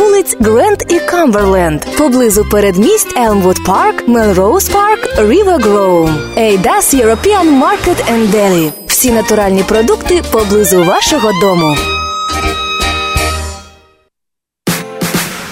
вулиць 0.01 0.35
Гренд 0.39 0.83
і 0.89 0.99
Камберленд, 0.99 1.81
поблизу 1.97 2.45
передмість 2.45 3.17
Елмвуд 3.17 3.63
Парк, 3.65 4.07
Мелроуз 4.07 4.69
Парк, 4.69 4.99
Рівер 5.17 5.61
Гроу. 5.61 6.09
Ada's 6.37 6.93
European 6.93 7.61
Market 7.61 8.13
and. 8.13 8.71
Всі 8.87 9.11
натуральні 9.11 9.63
продукти 9.63 10.23
поблизу 10.31 10.83
вашого 10.83 11.31
дому. 11.41 11.75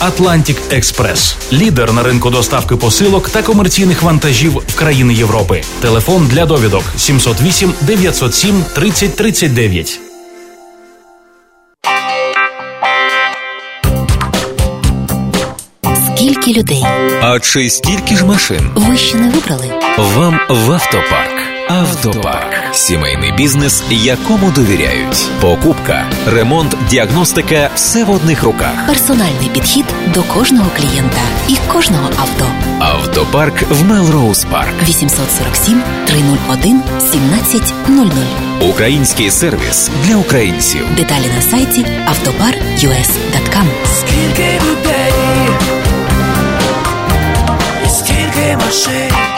Atlantic 0.00 0.56
Express. 0.72 1.34
лідер 1.52 1.92
на 1.92 2.02
ринку 2.02 2.30
доставки 2.30 2.76
посилок 2.76 3.28
та 3.28 3.42
комерційних 3.42 4.02
вантажів 4.02 4.52
в 4.68 4.74
країни 4.74 5.14
Європи. 5.14 5.62
Телефон 5.80 6.26
для 6.26 6.46
довідок 6.46 6.82
708 6.96 7.72
907 7.80 8.64
30 8.74 9.16
39. 9.16 10.00
Скільки 16.14 16.52
людей? 16.52 16.84
А 17.22 17.40
чи 17.40 17.70
стільки 17.70 18.16
ж 18.16 18.24
машин? 18.26 18.70
Ви 18.74 18.96
ще 18.96 19.16
не 19.16 19.30
вибрали? 19.30 19.70
Вам 19.98 20.40
в 20.50 20.72
автопарк. 20.72 21.47
Автопарк 21.68 22.74
сімейний 22.74 23.32
бізнес, 23.32 23.82
якому 23.90 24.50
довіряють. 24.50 25.30
Покупка, 25.40 26.06
ремонт, 26.26 26.76
діагностика 26.90 27.70
все 27.74 28.04
в 28.04 28.10
одних 28.10 28.42
руках. 28.42 28.86
Персональний 28.86 29.48
підхід 29.52 29.84
до 30.14 30.22
кожного 30.22 30.70
клієнта 30.76 31.20
і 31.48 31.56
кожного 31.72 32.10
авто. 32.16 32.46
Автопарк 32.80 33.62
в 33.70 33.84
Мелроуз 33.84 34.44
Парк. 34.44 34.72
847 34.88 35.82
301 36.06 36.82
1700. 36.98 38.12
Український 38.70 39.30
сервіс 39.30 39.90
для 40.06 40.16
українців. 40.16 40.86
Деталі 40.96 41.26
на 41.36 41.42
сайті 41.42 41.86
автопар.us.com 42.06 43.66
Скільки 43.98 44.60
людей, 44.64 45.12
і 47.86 47.88
скільки 47.88 48.56
машин. 48.56 49.37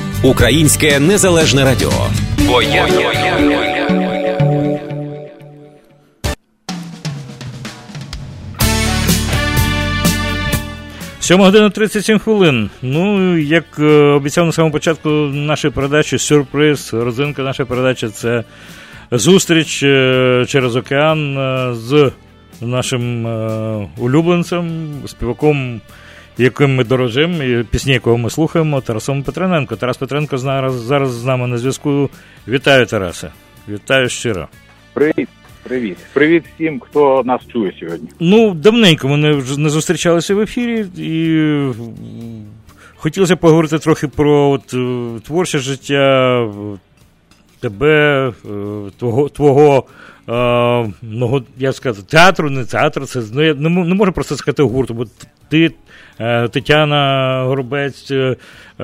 Українське 0.23 0.99
незалежне 0.99 1.63
радіо. 1.63 1.91
Бо 2.47 2.61
я... 2.61 2.87
Сьома 11.19 11.45
година 11.45 11.69
37 11.69 12.19
хвилин. 12.19 12.69
Ну, 12.81 13.37
як 13.37 13.63
е, 13.79 13.83
обіцяв 13.93 14.45
на 14.45 14.51
самому 14.51 14.71
початку 14.73 15.09
нашої 15.09 15.73
передачі, 15.73 16.17
сюрприз, 16.17 16.93
родзинка 16.93 17.41
нашої 17.41 17.69
передачі 17.69 18.07
це 18.07 18.43
зустріч 19.11 19.83
е, 19.83 20.45
через 20.47 20.75
океан 20.75 21.37
е, 21.37 21.73
з 21.73 22.11
нашим 22.61 23.25
улюбленцем, 23.97 24.93
співаком, 25.07 25.81
яким 26.37 26.75
ми 26.75 26.83
дорожимо, 26.83 27.43
і 27.43 27.63
пісні, 27.63 27.93
якого 27.93 28.17
ми 28.17 28.29
слухаємо, 28.29 28.81
Тарасом 28.81 29.23
Петрененко. 29.23 29.75
Тарас 29.75 29.97
Петренко 29.97 30.37
зараз, 30.37 30.73
зараз 30.73 31.11
з 31.11 31.25
нами 31.25 31.47
на 31.47 31.57
зв'язку. 31.57 32.09
Вітаю, 32.47 32.85
Тарасе. 32.85 33.29
Вітаю 33.69 34.09
щиро. 34.09 34.47
Привіт, 34.93 35.29
привіт. 35.63 35.97
Привіт 36.13 36.43
всім, 36.55 36.79
хто 36.79 37.23
нас 37.25 37.41
чує 37.53 37.73
сьогодні. 37.79 38.09
Ну, 38.19 38.53
давненько 38.53 39.07
ми 39.07 39.31
вже 39.33 39.59
не 39.59 39.69
зустрічалися 39.69 40.35
в 40.35 40.39
ефірі, 40.39 40.85
і 40.97 41.73
хотілося 42.95 43.35
поговорити 43.35 43.79
трохи 43.79 44.07
про 44.07 44.49
от, 44.49 44.73
е, 44.73 45.19
творче 45.25 45.59
життя 45.59 46.47
тебе, 47.61 48.27
е, 48.29 48.31
твого, 48.97 49.29
твого 49.29 49.85
е, 50.29 50.93
ну, 51.01 51.43
як 51.57 51.75
сказати, 51.75 52.07
театру, 52.09 52.49
не 52.49 52.65
театру, 52.65 53.05
це 53.05 53.21
ну, 53.33 53.43
я 53.43 53.53
не, 53.53 53.69
можу 53.69 54.11
просто 54.11 54.35
сказати 54.35 54.63
гурту, 54.63 54.93
бо 54.93 55.05
ти, 55.49 55.71
Тетяна 56.51 57.43
Горобець, 57.47 58.11
е, 58.11 58.35
е, 58.79 58.83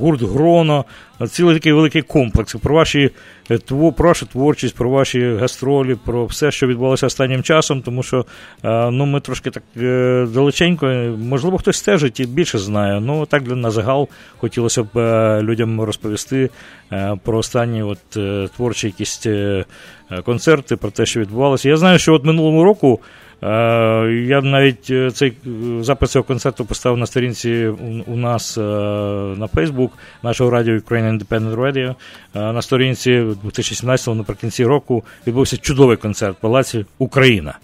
гурт 0.00 0.22
Гроно, 0.22 0.84
цілий 1.28 1.54
такий 1.54 1.72
великий 1.72 2.02
комплекс 2.02 2.54
про 2.54 2.74
ваші 2.74 3.10
е, 3.50 3.58
про 3.96 4.08
вашу 4.08 4.26
творчість, 4.26 4.74
про 4.74 4.90
ваші 4.90 5.34
гастролі, 5.34 5.96
про 6.04 6.26
все, 6.26 6.50
що 6.50 6.66
відбувалося 6.66 7.06
останнім 7.06 7.42
часом, 7.42 7.82
тому 7.82 8.02
що 8.02 8.26
е, 8.64 8.90
ну, 8.90 9.06
ми 9.06 9.20
трошки 9.20 9.50
так 9.50 9.62
е, 9.76 10.26
далеченько, 10.34 10.86
е, 10.86 11.10
можливо, 11.10 11.58
хтось 11.58 11.76
стежить 11.76 12.20
і 12.20 12.24
більше 12.24 12.58
знає. 12.58 13.00
Ну, 13.00 13.26
так 13.26 13.42
для 13.42 13.54
на 13.54 13.70
загал 13.70 14.08
хотілося 14.36 14.82
б 14.82 14.98
е, 14.98 15.42
людям 15.42 15.80
розповісти 15.80 16.50
е, 16.92 17.18
про 17.24 17.38
останні 17.38 17.82
от, 17.82 18.16
е, 18.16 18.48
творчі 18.56 18.86
якісь 18.86 19.26
е, 19.26 19.64
е, 20.10 20.22
концерти, 20.22 20.76
про 20.76 20.90
те, 20.90 21.06
що 21.06 21.20
відбувалося. 21.20 21.68
Я 21.68 21.76
знаю, 21.76 21.98
що 21.98 22.14
от 22.14 22.24
минулого 22.24 22.64
року. 22.64 23.00
Е, 23.44 24.24
Я 24.26 24.40
навіть 24.40 24.90
е, 24.90 25.10
цей 25.10 25.28
е, 25.46 25.48
запис 25.82 26.10
цього 26.10 26.22
концерту 26.22 26.64
поставив 26.64 26.98
на 26.98 27.06
сторінці 27.06 27.66
у, 28.06 28.16
нас 28.16 28.56
на 28.56 29.48
Facebook 29.54 29.90
нашого 30.22 30.50
радіо 30.50 30.74
Ukraine 30.74 31.18
Independent 31.18 31.56
Radio. 31.56 31.94
На 32.34 32.62
сторінці 32.62 33.10
2017-го 33.44 34.14
наприкінці 34.14 34.64
року 34.64 35.02
відбувся 35.26 35.56
чудовий 35.56 35.96
концерт 35.96 36.38
в 36.38 36.40
Палаці 36.40 36.86
Україна. 36.98 37.58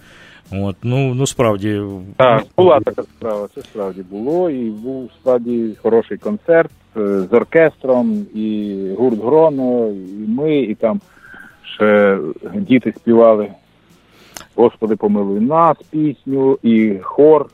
От, 0.53 0.77
ну, 0.83 1.15
ну 1.15 1.27
справді. 1.27 1.83
Так, 2.17 2.45
була 2.57 2.81
така 2.81 3.03
справа, 3.03 3.49
це 3.55 3.63
справді 3.63 4.03
було, 4.11 4.51
і 4.51 4.71
був 4.71 5.11
справді 5.21 5.77
хороший 5.83 6.19
концерт 6.19 6.71
з 6.95 7.29
оркестром, 7.31 8.27
і 8.35 8.77
гурт 8.99 9.25
Гроно, 9.25 9.89
і 9.89 10.31
ми, 10.31 10.59
і 10.59 10.75
там 10.75 11.01
ще 11.63 12.19
діти 12.55 12.93
співали 12.97 13.49
Господи, 14.61 14.97
помилуй 14.97 15.41
нас 15.41 15.77
пісню 15.91 16.59
і 16.63 16.95
хор 17.03 17.47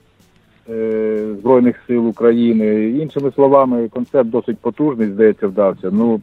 е, 0.71 1.35
Збройних 1.41 1.77
сил 1.87 2.09
України. 2.09 2.89
Іншими 2.91 3.33
словами, 3.35 3.89
концерт 3.89 4.31
досить 4.31 4.59
потужний, 4.59 5.09
здається, 5.09 5.47
вдався. 5.47 5.91
Ну 5.93 6.21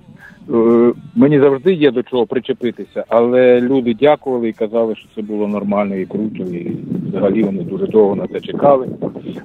е, 0.49 0.93
мені 1.15 1.39
завжди 1.39 1.73
є 1.73 1.91
до 1.91 2.03
чого 2.03 2.25
причепитися, 2.25 3.05
але 3.07 3.61
люди 3.61 3.93
дякували 3.93 4.49
і 4.49 4.53
казали, 4.53 4.95
що 4.95 5.07
це 5.15 5.21
було 5.21 5.47
нормально 5.47 5.95
і 5.95 6.05
круто, 6.05 6.43
і 6.43 6.77
взагалі 7.07 7.43
вони 7.43 7.63
дуже 7.63 7.87
довго 7.87 8.15
на 8.15 8.27
це 8.27 8.39
чекали. 8.39 8.87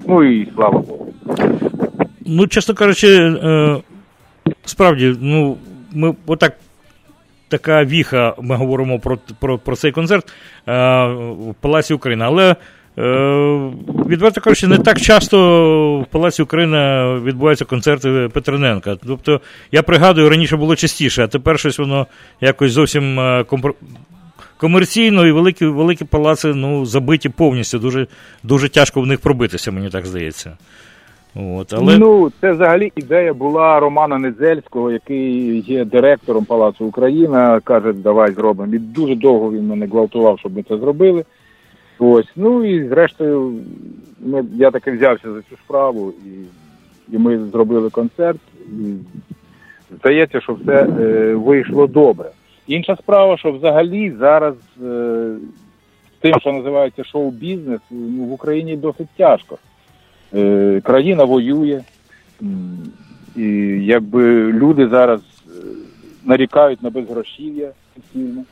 Ну 0.07 0.25
і 0.25 0.49
слава 0.55 0.79
Богу. 0.79 1.13
Ну, 2.27 2.47
чесно 2.47 2.75
кажучи, 2.75 3.09
е, 3.09 3.77
справді, 4.65 5.17
ну, 5.21 5.57
ми 5.93 6.15
отак. 6.27 6.53
Така 7.49 7.85
віха, 7.85 8.35
ми 8.43 8.57
говоримо 8.57 8.99
про 8.99 9.19
про, 9.41 9.59
про 9.59 9.77
цей 9.77 9.93
концерт 9.93 10.27
е, 10.29 10.33
в 11.07 11.55
Палаці 11.61 11.95
Україна. 11.95 12.27
Але, 12.27 12.51
е, 12.51 12.57
відверто 14.09 14.41
кажучи, 14.41 14.67
не 14.67 14.79
так 14.79 15.01
часто 15.01 15.39
в 16.01 16.07
Палаці 16.07 16.43
Україна 16.43 17.15
відбуваються 17.25 17.65
концерти 17.65 18.29
Петрененка. 18.33 18.97
Тобто, 19.07 19.41
я 19.73 19.83
пригадую, 19.83 20.29
раніше 20.29 20.57
було 20.57 20.77
частіше, 20.77 21.25
а 21.25 21.27
тепер 21.27 21.59
щось 21.59 21.79
воно 21.79 22.07
якось 22.41 22.73
зовсім 22.73 23.21
е, 23.21 23.45
компр... 23.45 23.75
комерційно 24.57 25.27
і 25.27 25.33
великі 25.33 25.67
великі 25.67 26.05
палаци 26.05 26.49
ну, 26.55 26.87
забиті 26.87 27.29
повністю. 27.29 27.79
Дуже, 27.79 28.07
дуже 28.43 28.69
тяжко 28.69 29.01
в 29.01 29.07
них 29.07 29.21
пробитися, 29.21 29.71
мені 29.71 29.91
так 29.91 30.07
здається. 30.07 30.57
От, 31.35 31.73
але... 31.73 31.99
Ну, 31.99 32.33
це 32.41 32.53
взагалі 32.53 32.93
ідея 32.97 33.35
була 33.35 33.81
Романа 33.81 34.19
Недзельського, 34.19 34.91
який 34.91 35.61
є 35.61 35.85
директором 35.85 36.45
Палацу 36.45 36.85
Україна. 36.85 37.61
Каже, 37.61 37.93
давай 37.93 38.33
зробимо. 38.33 38.75
І 38.75 38.79
дуже 38.79 39.15
довго 39.15 39.53
він 39.53 39.67
мене 39.67 39.87
гвалтував, 39.87 40.39
щоб 40.39 40.57
ми 40.57 40.63
це 40.63 40.79
зробили. 40.79 41.25
Ось, 41.99 42.29
ну 42.37 42.65
і 42.65 42.89
зрештою, 42.89 43.55
ми, 44.21 44.45
я 44.55 44.71
таки 44.71 44.91
взявся 44.91 45.33
за 45.33 45.43
цю 45.43 45.57
справу, 45.65 46.13
і, 46.27 46.31
і 47.15 47.19
ми 47.19 47.39
зробили 47.39 47.91
концерт. 47.91 48.41
І 48.67 48.95
здається, 50.01 50.41
що 50.41 50.53
все 50.53 50.87
е, 51.01 51.35
вийшло 51.35 51.87
добре. 51.87 52.31
Інша 52.67 52.97
справа, 52.97 53.37
що 53.37 53.53
взагалі 53.53 54.11
зараз 54.11 54.55
е, 54.83 55.31
тим, 56.21 56.41
що 56.41 56.53
називається 56.53 57.05
шоу-бізнес, 57.05 57.81
ну, 57.91 58.25
в 58.25 58.33
Україні 58.33 58.77
досить 58.77 59.09
тяжко. 59.17 59.59
Е, 60.35 60.81
країна 60.85 61.25
воює, 61.25 61.81
і 63.37 63.47
якби 63.85 64.53
люди 64.53 64.89
зараз 64.89 65.21
е, 65.21 65.51
нарікають 66.25 66.83
на 66.83 66.91
безгрошів'я 66.91 67.69
постійно, 67.95 68.45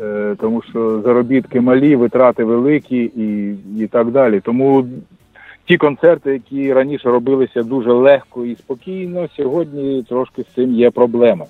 е, 0.00 0.34
тому 0.40 0.62
що 0.62 1.00
заробітки 1.00 1.60
малі, 1.60 1.96
витрати 1.96 2.44
великі 2.44 3.10
і, 3.16 3.54
і 3.82 3.86
так 3.86 4.10
далі. 4.10 4.40
Тому 4.40 4.86
ті 5.64 5.76
концерти, 5.76 6.32
які 6.32 6.72
раніше 6.72 7.08
робилися 7.10 7.62
дуже 7.62 7.92
легко 7.92 8.44
і 8.44 8.56
спокійно, 8.56 9.28
сьогодні 9.36 10.04
трошки 10.08 10.42
з 10.42 10.46
цим 10.54 10.74
є 10.74 10.90
проблема. 10.90 11.46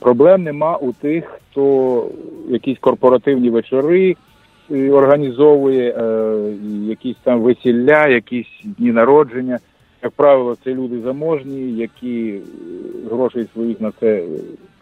Проблем 0.00 0.42
нема 0.42 0.76
у 0.76 0.92
тих, 0.92 1.40
хто 1.50 2.06
якісь 2.48 2.78
корпоративні 2.78 3.50
вечори 3.50 4.16
організовує, 4.70 5.90
е, 5.90 6.36
якісь 6.88 7.16
там 7.22 7.40
весілля, 7.40 8.06
якісь 8.06 8.62
дні 8.64 8.92
народження. 8.92 9.58
Як 10.02 10.12
правило, 10.12 10.56
це 10.64 10.74
люди 10.74 11.00
заможні, 11.00 11.72
які 11.72 12.28
е, 12.28 12.40
грошей 13.10 13.46
своїх 13.52 13.80
на 13.80 13.92
це 14.00 14.22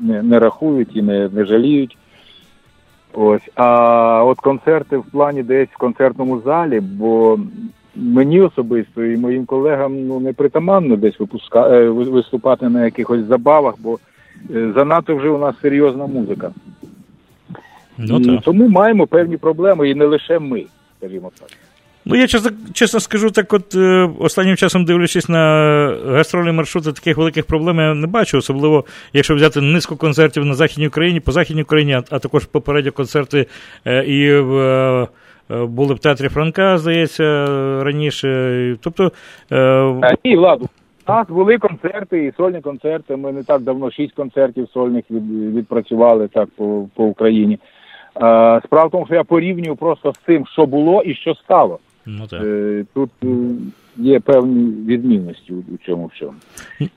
не, 0.01 0.22
не 0.22 0.39
рахують 0.39 0.97
і 0.97 1.03
не, 1.03 1.28
не 1.28 1.45
жаліють. 1.45 1.97
Ось. 3.12 3.51
А 3.55 4.24
от 4.24 4.41
концерти 4.41 4.97
в 4.97 5.05
плані 5.05 5.43
десь 5.43 5.68
в 5.68 5.78
концертному 5.78 6.41
залі, 6.41 6.80
бо 6.80 7.39
мені 7.97 8.41
особисто 8.41 9.05
і 9.05 9.16
моїм 9.16 9.45
колегам 9.45 10.07
ну, 10.07 10.20
не 10.20 10.32
притаманно 10.32 10.97
десь 10.97 11.20
випуска... 11.20 11.68
е, 11.68 11.89
виступати 11.89 12.68
на 12.68 12.85
якихось 12.85 13.24
забавах, 13.24 13.74
бо 13.78 13.99
занадто 14.49 15.16
вже 15.16 15.28
у 15.28 15.39
нас 15.39 15.55
серйозна 15.62 16.07
музика. 16.07 16.51
Ну, 17.99 18.18
І 18.18 18.24
так. 18.24 18.40
тому 18.45 18.68
маємо 18.68 19.07
певні 19.07 19.36
проблеми, 19.36 19.90
і 19.90 19.95
не 19.95 20.05
лише 20.05 20.38
ми, 20.38 20.64
скажімо 20.99 21.30
так. 21.40 21.49
Ну, 22.07 22.16
я 22.16 22.26
чесно, 22.26 22.51
чесно 22.72 23.01
скажу, 23.01 23.30
так 23.30 23.53
от 23.53 23.74
е, 23.74 24.11
останнім 24.18 24.57
часом 24.57 24.84
дивлячись 24.84 25.28
на 25.28 25.38
гастрольні 26.07 26.53
маршрути, 26.53 26.92
таких 26.92 27.16
великих 27.16 27.47
проблем 27.47 27.78
я 27.78 27.95
не 27.95 28.07
бачу, 28.07 28.38
особливо 28.38 28.84
якщо 29.12 29.34
взяти 29.34 29.61
низку 29.61 29.97
концертів 29.97 30.45
на 30.45 30.55
Західній 30.55 30.88
Україні, 30.88 31.20
по 31.20 31.32
Західній 31.32 31.62
Україні, 31.62 31.92
а, 31.92 32.03
а 32.11 32.18
також 32.18 32.45
попередні 32.47 32.90
концерти 32.90 33.47
е, 33.86 34.05
і 34.05 34.38
в. 34.40 34.55
е, 34.59 35.07
Були 35.49 35.95
в 35.95 35.99
театрі 35.99 36.28
Франка, 36.28 36.78
здається, 36.78 37.24
раніше. 37.84 38.76
Тобто, 38.80 39.12
е, 39.51 39.57
Е, 40.03 40.16
Ні, 40.24 40.36
Владу, 40.36 40.68
у 41.09 41.12
нас 41.12 41.26
були 41.28 41.59
концерти 41.59 42.24
і 42.24 42.32
сольні 42.36 42.61
концерти. 42.61 43.16
Ми 43.16 43.32
не 43.32 43.45
так 43.45 43.62
давно 43.62 43.90
шість 43.90 44.12
концертів 44.14 44.68
сольних 44.74 45.05
від, 45.11 45.55
відпрацювали 45.57 46.28
так 46.28 46.49
по, 46.57 46.88
по 46.95 47.05
Україні. 47.05 47.59
Е, 48.16 48.60
справа 48.64 48.86
в 48.86 48.90
тому, 48.90 49.06
що 49.06 49.14
я 49.14 49.24
порівнюю 49.24 49.76
просто 49.76 50.12
з 50.12 50.18
тим, 50.18 50.46
що 50.46 50.66
було 50.66 51.02
і 51.02 51.14
що 51.14 51.34
стало. 51.34 51.78
ну, 52.06 52.26
так. 52.26 52.42
Е, 52.44 52.84
тут 52.94 53.10
е, 53.24 53.26
є 53.96 54.20
певні 54.20 54.86
відмінності 54.86 55.52
у, 55.52 55.86
цьому 55.86 56.10
всьому. 56.14 56.34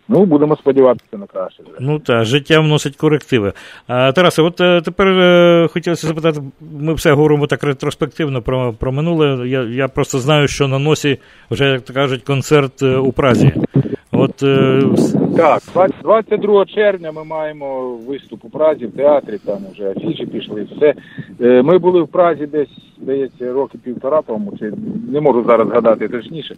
Ну, 0.08 0.26
будемо 0.26 0.56
сподіватися 0.56 1.18
на 1.18 1.26
краще. 1.26 1.64
Ну 1.80 2.00
так, 2.00 2.26
життя 2.26 2.60
вносить 2.60 2.96
корективи. 2.96 3.54
Тарасе, 3.88 4.42
от 4.42 4.56
тепер 4.86 5.70
хотілося 5.70 6.08
запитати, 6.08 6.42
ми 6.80 6.94
все 6.94 7.12
говоримо 7.12 7.48
так 7.48 7.64
ретроспективно 7.64 8.42
про, 8.42 8.74
про 8.74 8.92
минуле. 8.92 9.48
Я, 9.48 9.64
я 9.64 9.88
просто 9.88 10.20
знаю, 10.20 10.48
що 10.48 10.68
на 10.68 10.80
носі 10.80 11.18
вже, 11.52 11.66
як 11.66 11.82
то 11.82 11.94
кажуть, 11.94 12.24
концерт 12.24 12.84
у 12.84 13.12
Празі. 13.12 13.54
От 14.12 14.44
Так, 15.36 15.62
22 16.02 16.66
червня 16.66 17.12
ми 17.12 17.24
маємо 17.24 17.98
виступ 18.08 18.46
у 18.46 18.50
Празі 18.50 18.86
в 18.86 18.92
театрі, 18.92 19.38
там 19.46 19.58
вже 19.72 19.92
афіші 19.92 20.26
пішли, 20.26 20.68
все. 20.76 20.94
Е, 21.42 21.62
Ми 21.62 21.78
були 21.78 22.02
в 22.02 22.08
Празі 22.08 22.46
десь, 22.46 22.70
здається, 23.02 23.54
роки 23.54 23.78
півтора 23.78 24.22
тому, 24.22 24.54
чи 24.60 24.74
не 25.12 25.22
можу 25.22 25.44
зараз 25.44 25.68
згадати 25.68 26.08
точніше. 26.08 26.56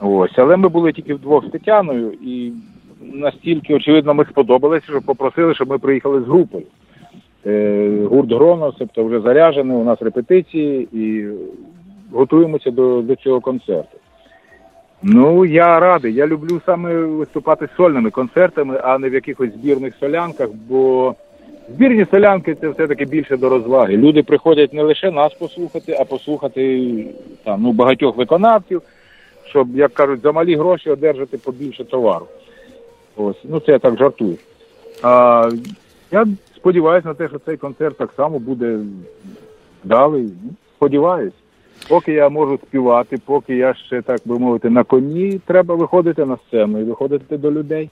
Ось, 0.00 0.38
але 0.38 0.56
ми 0.56 0.68
були 0.68 0.92
тільки 0.92 1.14
вдвох 1.14 1.46
з 1.46 1.50
Тетяною, 1.50 2.12
і 2.22 2.52
настільки, 3.00 3.74
очевидно, 3.74 4.14
ми 4.14 4.24
сподобалися, 4.24 4.86
що 4.86 5.02
попросили, 5.02 5.54
щоб 5.54 5.68
ми 5.68 5.78
приїхали 5.78 6.20
з 6.20 6.24
групою. 6.24 6.64
Е, 7.46 8.06
Гурт 8.10 8.32
Гронос, 8.32 8.74
тобто 8.78 9.04
вже 9.04 9.20
заряджений, 9.20 9.76
у 9.76 9.84
нас 9.84 10.02
репетиції 10.02 10.88
і 10.92 11.28
готуємося 12.12 12.70
до, 12.70 13.02
до 13.02 13.16
цього 13.16 13.40
концерту. 13.40 13.98
Ну, 15.02 15.44
я 15.44 15.80
радий. 15.80 16.14
Я 16.14 16.26
люблю 16.26 16.60
саме 16.66 16.94
виступати 16.94 17.68
сольними 17.76 18.10
концертами, 18.10 18.80
а 18.82 18.98
не 18.98 19.10
в 19.10 19.14
якихось 19.14 19.52
збірних 19.52 19.94
солянках, 20.00 20.48
бо 20.68 21.14
збірні 21.68 22.06
солянки 22.10 22.54
це 22.54 22.68
все-таки 22.68 23.04
більше 23.04 23.36
до 23.36 23.48
розваги. 23.48 23.96
Люди 23.96 24.22
приходять 24.22 24.72
не 24.72 24.82
лише 24.82 25.10
нас 25.10 25.34
послухати, 25.34 25.96
а 26.00 26.04
послухати 26.04 27.06
там, 27.44 27.62
ну, 27.62 27.72
багатьох 27.72 28.16
виконавців, 28.16 28.82
щоб, 29.44 29.76
як 29.76 29.94
кажуть, 29.94 30.20
за 30.22 30.32
малі 30.32 30.56
гроші 30.56 30.90
одержати 30.90 31.38
побільше 31.38 31.84
товару. 31.84 32.26
Ось, 33.16 33.44
ну 33.44 33.60
це 33.60 33.72
я 33.72 33.78
так 33.78 33.98
жартую. 33.98 34.36
А, 35.02 35.48
я 36.10 36.26
сподіваюся 36.56 37.08
на 37.08 37.14
те, 37.14 37.28
що 37.28 37.38
цей 37.38 37.56
концерт 37.56 37.96
так 37.96 38.10
само 38.16 38.38
буде 38.38 38.78
вдалий. 39.84 40.28
Сподіваюсь. 40.76 41.34
Поки 41.88 42.12
я 42.12 42.28
можу 42.28 42.58
співати, 42.68 43.16
поки 43.24 43.56
я 43.56 43.74
ще, 43.74 44.02
так 44.02 44.20
би 44.24 44.38
мовити, 44.38 44.70
на 44.70 44.84
коні, 44.84 45.40
треба 45.46 45.74
виходити 45.74 46.24
на 46.24 46.36
сцену 46.48 46.80
і 46.80 46.84
виходити 46.84 47.36
до 47.36 47.52
людей. 47.52 47.90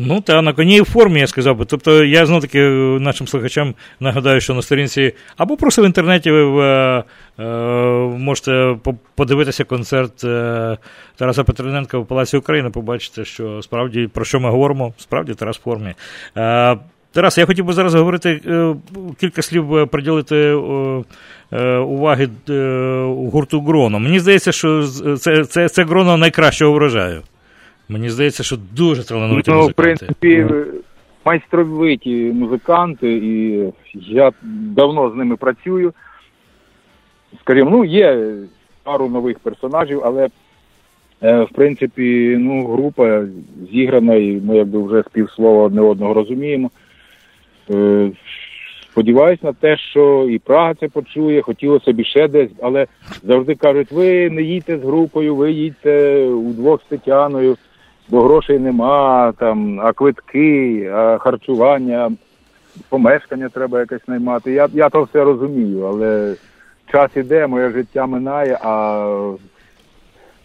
Ну, 0.00 0.20
та 0.20 0.42
на 0.42 0.52
коні 0.52 0.80
в 0.80 0.84
формі, 0.84 1.20
я 1.20 1.26
сказав 1.26 1.56
би. 1.56 1.64
Тобто, 1.64 2.04
я 2.04 2.26
знов 2.26 2.40
таки 2.40 2.60
е, 2.60 2.70
нашим 3.00 3.26
слухачам 3.26 3.74
нагадаю, 4.00 4.40
що 4.40 4.54
на 4.54 4.62
сторінці 4.62 5.12
або 5.36 5.56
просто 5.56 5.82
в 5.82 5.84
інтернеті 5.84 6.30
ви 6.30 6.62
е, 6.62 7.04
е, 7.38 7.44
можете 8.18 8.76
по- 8.82 8.94
подивитися 9.14 9.64
концерт 9.64 10.24
е, 10.24 10.76
Тараса 11.16 11.44
Петрененка 11.44 11.98
в 11.98 12.06
Палаці 12.06 12.36
України, 12.36 12.70
побачите, 12.70 13.24
що 13.24 13.62
справді 13.62 14.06
про 14.12 14.24
що 14.24 14.40
ми 14.40 14.50
говоримо, 14.50 14.92
справді 14.98 15.34
Тарас 15.34 15.58
в 15.58 15.62
формі. 15.62 15.94
Тарас, 17.18 17.38
я 17.38 17.46
хотів 17.46 17.64
би 17.64 17.72
зараз 17.72 17.94
говорити 17.94 18.40
е, 18.46 18.74
кілька 19.20 19.42
слів 19.42 19.88
приділити 19.88 20.36
е, 20.36 20.54
е, 21.52 21.76
уваги 21.78 22.28
гурту 23.32 23.60
Гроно. 23.60 23.98
Мені 23.98 24.20
здається, 24.20 24.52
що 24.52 24.86
це, 25.18 25.44
це, 25.44 25.68
це 25.68 25.84
Гроно 25.84 26.16
найкращого 26.16 26.72
врожаю. 26.72 27.22
Мені 27.88 28.10
здається, 28.10 28.42
що 28.42 28.56
дуже 28.72 29.06
талановиті 29.08 29.50
Ну, 29.50 29.66
в 29.66 29.72
принципі, 29.72 30.46
майстровиті 31.24 32.32
музиканти, 32.34 33.12
і 33.12 33.64
я 33.94 34.32
давно 34.52 35.10
з 35.10 35.14
ними 35.14 35.36
працюю. 35.36 35.92
Скажімо, 37.40 37.70
ну, 37.70 37.84
є 37.84 38.34
пару 38.82 39.08
нових 39.08 39.38
персонажів, 39.38 40.02
але 40.04 40.28
в 41.20 41.48
принципі, 41.54 42.36
ну, 42.40 42.66
група 42.66 43.24
зіграна, 43.72 44.14
і 44.14 44.40
ми 44.44 44.56
якби 44.56 44.82
вже 44.82 45.02
з 45.02 45.12
півслова 45.12 45.62
одне 45.62 45.80
одного 45.80 46.14
розуміємо. 46.14 46.70
Е, 47.70 47.74
в 47.74 48.12
сподіваюся 48.98 49.46
на 49.46 49.52
те, 49.52 49.76
що 49.76 50.26
і 50.30 50.38
Прага 50.38 50.74
це 50.74 50.88
почує, 50.88 51.42
хотілося 51.42 51.92
б 51.92 52.04
ще 52.04 52.28
десь, 52.28 52.50
але 52.62 52.86
завжди 53.22 53.54
кажуть, 53.54 53.92
ви 53.92 54.30
не 54.30 54.42
їдьте 54.42 54.78
з 54.78 54.82
групою, 54.82 55.36
ви 55.36 55.52
їдьте 55.52 56.24
удвох 56.26 56.82
з 56.82 56.84
Тетяною, 56.84 57.56
бо 58.08 58.20
грошей 58.20 58.58
нема, 58.58 59.32
там, 59.38 59.80
а 59.80 59.92
квитки, 59.92 60.90
а 60.94 61.18
харчування, 61.18 62.12
помешкання 62.88 63.48
треба 63.48 63.80
якесь 63.80 64.08
наймати. 64.08 64.52
Я, 64.52 64.68
я 64.72 64.88
то 64.88 65.02
все 65.02 65.24
розумію, 65.24 65.82
але 65.82 66.34
час 66.92 67.10
іде, 67.16 67.46
моє 67.46 67.70
життя 67.70 68.06
минає, 68.06 68.58
а 68.62 69.34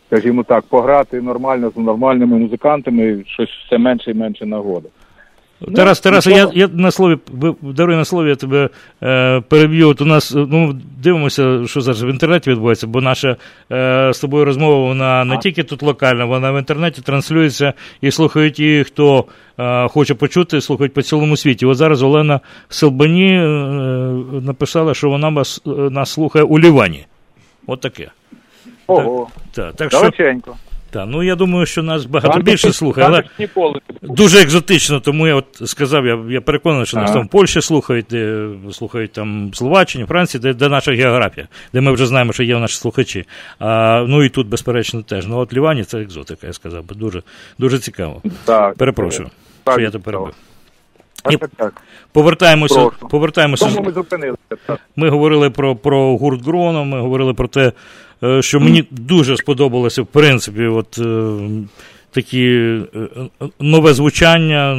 скажімо 0.08 0.44
так, 0.44 0.64
пограти 0.64 1.22
нормально 1.22 1.72
з 1.76 1.78
нормальними 1.78 2.38
музикантами 2.38 3.24
щось 3.28 3.50
все 3.66 3.78
менше 3.78 4.12
і 4.12 4.14
менше 4.14 4.46
нагода. 4.46 4.90
Тарас, 5.76 6.00
Тарас, 6.00 6.28
я, 6.28 6.50
я 6.54 6.68
на 6.68 6.92
слові, 6.92 7.18
даруй 7.62 7.96
на 7.96 8.06
слові, 8.06 8.30
я 8.30 8.36
тебе 8.36 8.70
е, 9.04 9.42
переб'ю. 9.42 9.90
От 9.90 10.02
у 10.02 10.06
нас, 10.06 10.36
е, 10.36 10.46
ну, 10.50 10.80
дивимося, 11.04 11.62
що 11.66 11.82
зараз 11.82 12.04
в 12.04 12.08
інтернеті 12.08 12.50
відбувається, 12.50 12.88
бо 12.88 13.02
наша 13.02 13.36
е, 13.72 14.12
з 14.14 14.20
тобою 14.20 14.46
розмова, 14.46 14.88
вона 14.88 15.26
не 15.26 15.38
тільки 15.38 15.64
тут 15.64 15.84
локальна, 15.84 16.26
вона 16.26 16.52
в 16.52 16.58
інтернеті 16.58 17.02
транслюється 17.02 17.74
і 18.02 18.12
слухають 18.12 18.54
ті, 18.54 18.84
хто 18.88 19.26
е, 19.60 19.88
хоче 19.88 20.14
почути, 20.14 20.62
слухають 20.62 20.94
по 20.94 21.02
цілому 21.02 21.38
світі. 21.38 21.66
От 21.66 21.78
зараз 21.78 22.04
Олена 22.04 22.40
Селбані 22.70 23.36
е, 23.36 23.48
написала, 24.42 24.94
що 24.94 25.10
вона 25.10 25.30
вас, 25.30 25.62
е, 25.68 25.70
нас 25.70 26.12
слухає 26.12 26.46
у 26.46 26.60
Лівані. 26.60 27.06
От 27.68 27.82
таке. 27.82 28.12
Ого. 28.88 29.28
Так, 29.52 29.76
так 29.76 29.92
що, 29.92 30.00
Далеченько. 30.00 30.56
Та, 30.94 31.06
ну 31.06 31.24
я 31.24 31.36
думаю, 31.36 31.66
що 31.66 31.84
нас 31.84 32.06
багато 32.06 32.34
Там 32.34 32.42
більше 32.44 32.74
слухає, 32.74 33.08
але 33.08 33.24
ніколи. 33.40 33.80
дуже 34.02 34.42
екзотично, 34.42 35.00
тому 35.00 35.28
я 35.28 35.36
от 35.36 35.46
сказав, 35.66 36.06
я, 36.06 36.20
я 36.30 36.42
переконаний, 36.42 36.86
що 36.86 36.98
нас 36.98 37.12
там 37.12 37.26
в 37.26 37.30
Польщі 37.30 37.62
слухають, 37.62 38.06
де 38.10 38.48
слухають 38.72 39.12
там 39.12 39.50
в 39.50 39.56
Словаччині, 39.56 40.06
Франції, 40.06 40.42
де, 40.42 40.54
де 40.54 40.70
наша 40.70 40.92
географія, 40.92 41.48
де 41.74 41.82
ми 41.82 41.92
вже 41.92 42.06
знаємо, 42.06 42.34
що 42.34 42.44
є 42.44 42.58
наші 42.60 42.76
слухачі. 42.76 43.26
А, 43.60 44.06
ну 44.08 44.24
і 44.24 44.30
тут, 44.30 44.48
безперечно, 44.48 45.02
теж. 45.02 45.28
Ну 45.28 45.38
от 45.38 45.54
Лівані 45.54 45.84
це 45.84 46.02
екзотика, 46.02 46.48
я 46.48 46.54
сказав 46.54 46.86
би. 46.86 46.96
Дуже, 46.96 47.24
дуже 47.60 47.80
цікаво. 47.80 48.22
Так. 48.46 48.76
Перепрошую, 48.76 49.30
Так, 49.64 49.74
що 49.74 49.82
я 49.82 49.90
тебе 49.90 50.04
перебив. 50.04 50.34
Так. 51.58 51.84
Повертаємося, 52.12 52.76
Прошу. 52.76 53.08
повертаємося. 53.10 53.66
Тому 53.66 53.82
ми 53.82 53.92
зупинилися. 53.92 54.38
Ми 54.96 55.10
говорили 55.10 55.50
про, 55.50 55.76
про 55.76 56.18
гурт 56.18 56.46
Гроно, 56.46 56.86
ми 56.86 57.00
говорили 57.02 57.34
про 57.34 57.48
те, 57.48 57.72
що 58.42 58.60
мені 58.60 58.84
дуже 58.92 59.38
сподобалося, 59.38 60.02
в 60.02 60.06
принципі, 60.08 60.66
от 60.66 60.98
е, 61.00 61.24
такі 62.12 62.46
е, 62.46 62.82
е, 63.42 63.46
нове 63.60 63.94
звучання, 63.94 64.78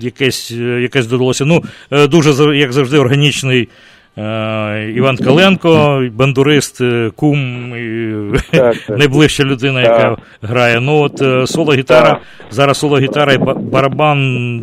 якесь, 0.00 0.50
е, 0.60 0.80
якесь 0.82 1.06
додалося. 1.06 1.44
Ну, 1.44 1.64
е, 1.90 2.06
дуже, 2.06 2.56
як 2.56 2.72
завжди, 2.72 2.98
органічний. 2.98 3.68
е, 4.18 4.92
Іван 4.96 5.16
Каленко, 5.16 6.02
бандурист, 6.12 6.80
е, 6.80 7.10
кум, 7.16 7.38
і 7.76 8.12
Так, 8.50 8.76
так. 8.86 8.98
найближча 8.98 9.44
людина, 9.44 9.82
яка 9.82 10.16
грає. 10.42 10.80
Ну, 10.80 10.96
от 10.98 11.22
е, 11.22 11.46
соло-гітара, 11.46 12.18
зараз 12.50 12.78
соло-гітара 12.78 13.32
і 13.34 13.38
барабан, 13.70 14.56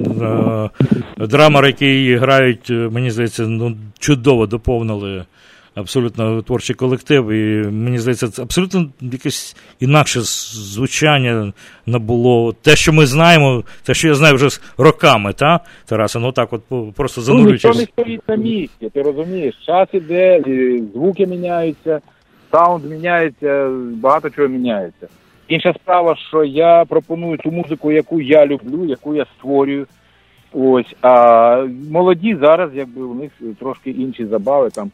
е, 1.20 1.26
драмер, 1.28 1.66
який 1.66 2.16
грають, 2.16 2.70
е, 2.70 2.74
мені 2.74 3.12
здається, 3.12 3.44
ну, 3.44 3.76
чудово 4.00 4.46
доповнили 4.46 5.24
абсолютно 5.76 6.42
творчий 6.42 6.76
колектив. 6.76 7.30
І 7.32 7.68
мені 7.68 8.00
здається, 8.00 8.28
це 8.28 8.42
абсолютно 8.42 8.90
якесь 9.02 9.56
інакше 9.80 10.20
звучання 10.22 11.54
набуло. 11.86 12.54
Те, 12.62 12.76
що 12.76 12.94
ми 12.94 13.06
знаємо, 13.06 13.64
те, 13.84 13.94
що 13.94 14.08
я 14.08 14.16
знаю 14.16 14.36
вже 14.36 14.50
з 14.50 14.62
роками, 14.78 15.34
та, 15.34 15.60
Тараса, 15.86 16.20
ну 16.20 16.32
так, 16.32 16.54
от 16.54 16.62
просто 16.96 17.22
Ну, 17.28 17.52
ніхто 17.52 17.68
не 17.68 17.74
стоїть 17.74 18.22
на 18.28 18.36
місці, 18.36 18.90
ти 18.94 19.02
розумієш, 19.02 19.56
час 19.66 19.90
іде, 19.92 20.44
звуки 20.94 21.26
міняються, 21.28 22.00
саунд 22.52 22.86
міняється, 22.86 23.70
багато 23.94 24.30
чого 24.30 24.48
міняється. 24.48 25.08
Інша 25.48 25.74
справа, 25.74 26.16
що 26.30 26.44
я 26.44 26.86
пропоную 26.90 27.38
ту 27.38 27.52
музику, 27.52 27.92
яку 27.92 28.22
я 28.22 28.46
люблю, 28.46 28.86
яку 28.86 29.16
я 29.16 29.26
створюю. 29.38 29.88
Ось, 30.54 30.96
а 31.02 31.68
молоді 31.92 32.38
зараз, 32.42 32.70
якби 32.74 33.02
у 33.02 33.14
них 33.14 33.32
трошки 33.60 33.92
інші 33.92 34.26
забави, 34.26 34.70
там 34.70 34.92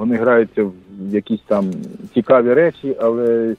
вони 0.00 0.16
граються 0.16 0.64
в 0.64 0.72
якісь 1.10 1.40
там 1.46 1.70
цікаві 2.14 2.54
речі, 2.54 2.96
але 3.00 3.54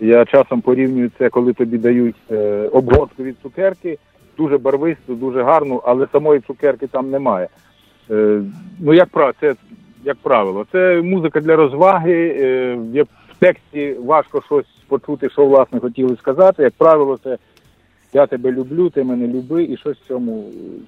я 0.00 0.24
часом 0.24 0.60
порівнюю 0.60 1.10
це, 1.18 1.28
коли 1.28 1.52
тобі 1.52 1.78
дають 1.78 2.16
е, 2.30 2.68
обгортку 2.72 3.22
від 3.22 3.36
цукерки, 3.42 3.98
дуже 4.38 4.58
барвисту, 4.58 5.14
дуже 5.14 5.42
гарну, 5.42 5.82
але 5.84 6.06
самої 6.12 6.40
цукерки 6.40 6.86
там 6.86 7.10
немає. 7.10 7.48
Е, 8.10 8.42
ну, 8.80 8.94
як 8.94 9.08
правило, 9.08 9.34
це 9.40 9.54
як 10.04 10.16
правило, 10.16 10.66
це 10.72 11.02
музика 11.02 11.40
для 11.40 11.56
розваги. 11.56 12.36
Е, 12.38 13.04
в 13.04 13.38
тексті 13.38 13.92
важко 13.92 14.42
щось 14.46 14.66
почути, 14.88 15.30
що 15.30 15.46
власне 15.46 15.80
хотіли 15.80 16.16
сказати. 16.16 16.62
Як 16.62 16.74
правило, 16.78 17.18
це 17.24 17.38
я 18.12 18.26
тебе 18.26 18.52
люблю, 18.52 18.90
ти 18.90 19.04
мене 19.04 19.28
люби, 19.28 19.64
і 19.64 19.76
щось 19.76 19.96
в 19.96 20.08
цьому, 20.08 20.44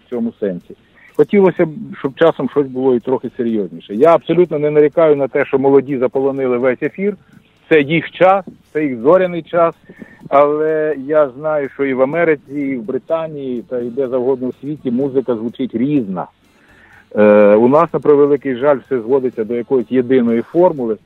в 0.07 0.11
цьому 0.11 0.32
сенсі. 0.40 0.76
Хотілося 1.16 1.66
б, 1.66 1.70
щоб 1.98 2.14
часом 2.14 2.50
щось 2.50 2.66
було 2.66 2.94
і 2.94 3.00
трохи 3.00 3.30
серйозніше. 3.36 3.94
Я 3.94 4.14
абсолютно 4.14 4.58
не 4.58 4.70
нарікаю 4.70 5.16
на 5.16 5.28
те, 5.28 5.44
що 5.44 5.58
молоді 5.58 5.98
заполонили 5.98 6.58
весь 6.58 6.82
ефір. 6.82 7.16
Це 7.68 7.80
їх 7.80 8.10
час, 8.10 8.44
це 8.72 8.84
їх 8.84 9.00
зоряний 9.00 9.42
час. 9.42 9.74
Але 10.28 10.96
я 10.98 11.28
знаю, 11.28 11.68
що 11.74 11.84
і 11.84 11.94
в 11.94 12.02
Америці, 12.02 12.52
і 12.52 12.76
в 12.76 12.82
Британії, 12.82 13.64
та 13.68 13.80
і 13.80 13.84
де 13.84 14.08
завгодно 14.08 14.48
в 14.48 14.54
світі 14.60 14.90
музика 14.90 15.34
звучить 15.34 15.74
різна. 15.74 16.26
Е, 17.16 17.54
у 17.54 17.68
нас, 17.68 17.92
на 17.92 18.00
превеликий 18.00 18.56
жаль, 18.56 18.78
все 18.86 19.00
зводиться 19.00 19.44
до 19.44 19.54
якоїсь 19.54 19.90
єдиної 19.90 20.42
формули, 20.42 20.96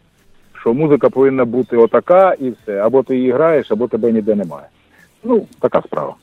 що 0.61 0.75
музика 0.75 1.11
повинна 1.11 1.45
бути 1.45 1.77
отака 1.77 2.35
і 2.41 2.51
все. 2.51 2.81
Або 2.81 3.03
ти 3.03 3.17
її 3.17 3.33
граєш, 3.33 3.71
або 3.71 3.89
тебе 3.89 4.13
ніде 4.13 4.35
немає. 4.35 4.67
Ну, 5.25 5.47
така 5.61 5.83
справа. 5.83 6.15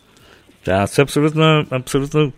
Так, 0.64 0.90
це 0.90 1.02
абсолютно, 1.02 1.66
абсолютно 1.70 2.32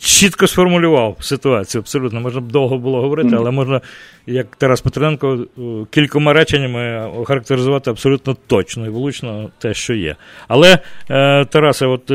чітко 0.00 0.46
сформулював 0.46 1.16
ситуацію. 1.20 1.82
Абсолютно 1.82 2.20
можна 2.20 2.40
б 2.40 2.52
довго 2.52 2.78
було 2.78 3.00
говорити, 3.00 3.36
але 3.36 3.50
можна, 3.50 3.80
як 4.26 4.56
Тарас 4.56 4.80
Петренко, 4.80 5.38
е, 5.58 5.60
кількома 5.90 6.32
реченнями 6.32 7.10
охарактеризувати 7.16 7.90
абсолютно 7.90 8.36
точно 8.46 8.86
і 8.86 8.88
влучно 8.88 9.50
те, 9.58 9.74
що 9.74 9.94
є. 9.94 10.16
Але, 10.48 10.78
е, 11.10 11.44
Тарасе, 11.44 11.86
от 11.86 12.10
е, 12.10 12.14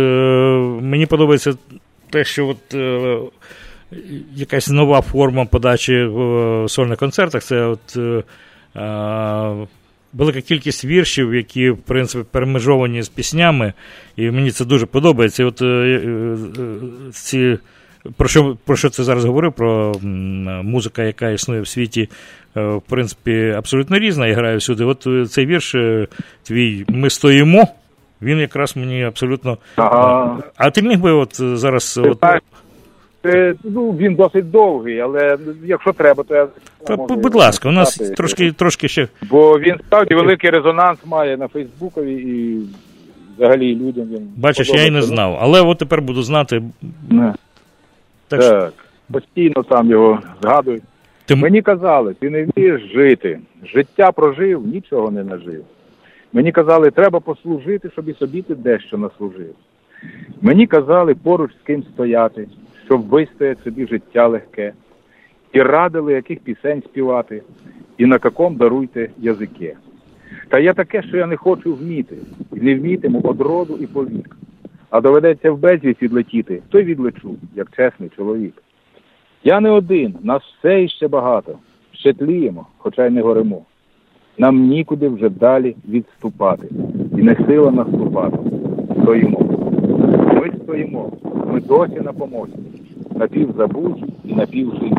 мені 0.81 1.05
подобається 1.05 1.53
те, 2.09 2.23
що 2.23 2.47
от. 2.47 2.73
Е, 2.73 3.17
Якась 4.35 4.69
нова 4.69 5.01
форма 5.01 5.45
подачі 5.45 6.03
в 6.03 6.21
е, 6.21 6.69
сольних 6.69 6.99
концертах. 6.99 7.43
Це 7.43 7.61
от 7.61 7.97
е, 7.97 8.23
е, 8.79 9.67
велика 10.13 10.41
кількість 10.41 10.85
віршів, 10.85 11.35
які, 11.35 11.69
в 11.69 11.77
принципі, 11.77 12.25
перемежовані 12.31 13.01
з 13.01 13.09
піснями, 13.09 13.73
і 14.15 14.31
мені 14.31 14.51
це 14.51 14.65
дуже 14.65 14.85
подобається. 14.85 15.43
І 15.43 15.45
от 15.45 15.61
е, 15.61 15.65
е, 15.65 15.67
е, 15.67 16.77
ці, 17.11 17.57
про 18.17 18.27
що, 18.27 18.57
про 18.65 18.75
що 18.75 18.89
це 18.89 19.03
зараз 19.03 19.25
говорив? 19.25 19.53
Про 19.53 19.93
музика, 20.63 21.03
яка 21.03 21.29
існує 21.29 21.61
в 21.61 21.67
світі, 21.67 22.09
в 22.55 22.81
принципі, 22.89 23.53
абсолютно 23.57 23.99
різна 23.99 24.27
і 24.27 24.33
грає 24.33 24.57
всюди. 24.57 24.83
От 24.83 25.07
цей 25.31 25.45
вірш 25.45 25.75
твій 26.43 26.85
Ми 26.87 27.09
стоїмо. 27.09 27.67
Він 28.21 28.39
якраз 28.39 28.75
мені 28.77 29.03
абсолютно. 29.03 29.57
Ага. 29.75 30.37
А 30.57 30.69
ти 30.69 30.81
міг 30.81 30.99
би 30.99 31.11
от 31.11 31.41
зараз. 31.57 31.93
Ти 31.93 32.09
От, 32.09 32.19
знаєш, 32.19 32.41
Е, 32.53 32.62
ну, 33.63 33.91
він 33.91 34.15
досить 34.15 34.51
довгий, 34.51 34.99
але 34.99 35.37
якщо 35.65 35.93
треба, 35.93 36.23
то 36.23 36.35
я 36.35 36.47
та, 36.87 36.95
можу 36.95 37.15
будь 37.15 37.35
ласка, 37.35 37.69
у 37.69 37.71
нас 37.71 37.97
написати. 37.97 38.15
трошки, 38.15 38.51
трошки 38.51 38.87
ще. 38.87 39.07
Бо 39.29 39.59
він 39.59 39.75
справді 39.87 40.15
великий 40.15 40.49
резонанс 40.49 40.99
має 41.05 41.37
на 41.37 41.47
Фейсбукові 41.47 42.13
і 42.13 42.59
взагалі 43.37 43.75
людям 43.75 44.05
він 44.05 44.29
Бачиш, 44.37 44.69
я 44.69 44.83
й 44.83 44.91
не 44.91 45.01
знав. 45.01 45.37
Але 45.41 45.61
от 45.61 45.77
тепер 45.77 46.01
буду 46.01 46.23
знати. 46.23 46.63
Не. 47.09 47.33
Так, 48.27 48.39
Так, 48.39 48.43
що- 48.43 48.69
постійно 49.11 49.63
там 49.63 49.89
його 49.89 50.19
згадують. 50.41 50.83
Мені 51.29 51.61
казали, 51.61 52.13
ти 52.13 52.29
не 52.29 52.45
вмієш 52.45 52.81
жити. 52.93 53.39
Життя 53.73 54.11
прожив, 54.11 54.67
нічого 54.67 55.11
не 55.11 55.23
нажив. 55.23 55.63
Мені 56.33 56.51
казали, 56.51 56.91
треба 56.91 57.19
послужити, 57.19 57.89
щоб 57.93 58.09
і 58.09 58.13
собі 58.13 58.41
ти 58.41 58.55
дещо 58.55 58.97
наслужив. 58.97 59.53
Мені 60.41 60.67
казали 60.67 61.15
поруч 61.15 61.51
з 61.51 61.67
ким 61.67 61.83
стояти, 61.93 62.47
щоб 62.93 63.09
вистоять 63.09 63.63
собі 63.63 63.87
життя 63.87 64.27
легке. 64.27 64.73
І 65.53 65.61
радили, 65.61 66.13
яких 66.13 66.39
пісень 66.39 66.81
співати, 66.81 67.41
і 67.97 68.05
на 68.05 68.19
каком 68.19 68.55
даруйте 68.55 69.09
язике. 69.17 69.73
Та 70.49 70.59
є 70.59 70.73
таке, 70.73 71.03
що 71.03 71.17
я 71.17 71.25
не 71.25 71.35
хочу 71.35 71.73
вміти, 71.73 72.15
і 72.55 72.61
не 72.61 72.75
вмітиму 72.75 73.21
од 73.23 73.41
роду 73.41 73.77
і 73.81 73.87
повік. 73.87 74.37
А 74.89 75.01
доведеться 75.01 75.51
в 75.51 75.57
безвість 75.57 76.01
відлетіти, 76.01 76.61
то 76.69 76.79
й 76.79 76.83
відлечу, 76.83 77.35
як 77.55 77.71
чесний 77.75 78.09
чоловік. 78.15 78.53
Я 79.43 79.59
не 79.59 79.69
один, 79.69 80.15
нас 80.23 80.43
все 80.43 80.83
іще 80.83 81.07
багато. 81.07 81.59
Ще 81.91 82.13
тліємо, 82.13 82.67
хоча 82.77 83.05
й 83.05 83.09
не 83.09 83.21
горимо. 83.21 83.61
Нам 84.37 84.67
нікуди 84.67 85.07
вже 85.07 85.29
далі 85.29 85.75
відступати, 85.89 86.67
і 87.17 87.21
не 87.21 87.35
сила 87.47 87.71
наступати. 87.71 88.37
Стоїмо. 89.01 89.53
Ми 90.43 90.51
стоїмо, 90.63 91.11
ми 91.53 91.61
досі 91.61 92.01
на 92.01 92.13
помості, 92.13 92.59
напівзабуті 93.23 94.03
і 94.23 94.33
напівжиті. 94.33 94.95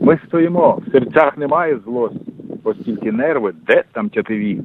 Ми 0.00 0.18
стоїмо, 0.26 0.78
в 0.86 0.92
серцях 0.92 1.38
немає 1.38 1.78
злості, 1.84 2.32
оскільки 2.64 3.12
нерви, 3.12 3.52
де 3.66 3.84
там 3.92 4.08
тятиві. 4.08 4.60